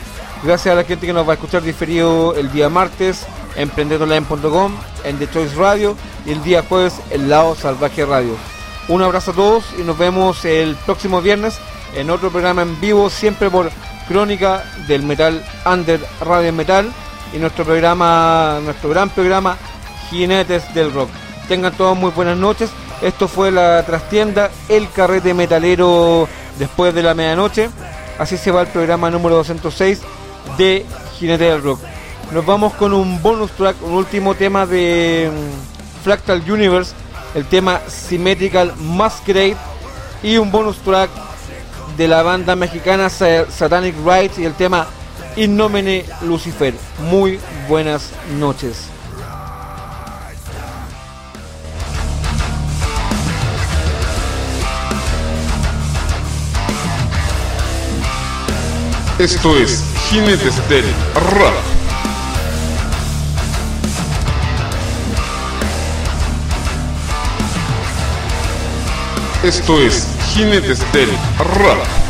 [0.43, 3.27] Gracias a la gente que nos va a escuchar diferido el día martes
[3.57, 4.75] en prendedonline.com,
[5.05, 8.37] en The Choice Radio y el día jueves en Lado Salvaje Radio.
[8.89, 11.59] Un abrazo a todos y nos vemos el próximo viernes
[11.95, 13.71] en otro programa en vivo, siempre por
[14.09, 16.91] Crónica del Metal Under Radio Metal
[17.35, 19.57] y nuestro programa, nuestro gran programa
[20.09, 21.11] Jinetes del Rock.
[21.51, 22.71] Tengan todos muy buenas noches.
[23.03, 26.29] Esto fue la trastienda, el carrete metalero
[26.61, 27.71] después de la medianoche.
[28.21, 30.01] Así se va el programa número 206
[30.57, 30.87] de
[31.19, 31.81] Jinete del Rock.
[32.31, 36.93] Nos vamos con un bonus track, un último tema de mm, Fractal Universe,
[37.35, 39.57] el tema Symmetrical Masquerade
[40.23, 41.11] y un bonus track
[41.97, 44.87] de la banda mexicana Satanic Rites y el tema
[45.35, 46.75] Innomene Lucifer.
[47.11, 48.90] Muy buenas noches.
[59.21, 60.83] Esto es Jinetes del
[61.15, 61.53] Rap.
[69.45, 72.10] Esto es Jinetes del Rap.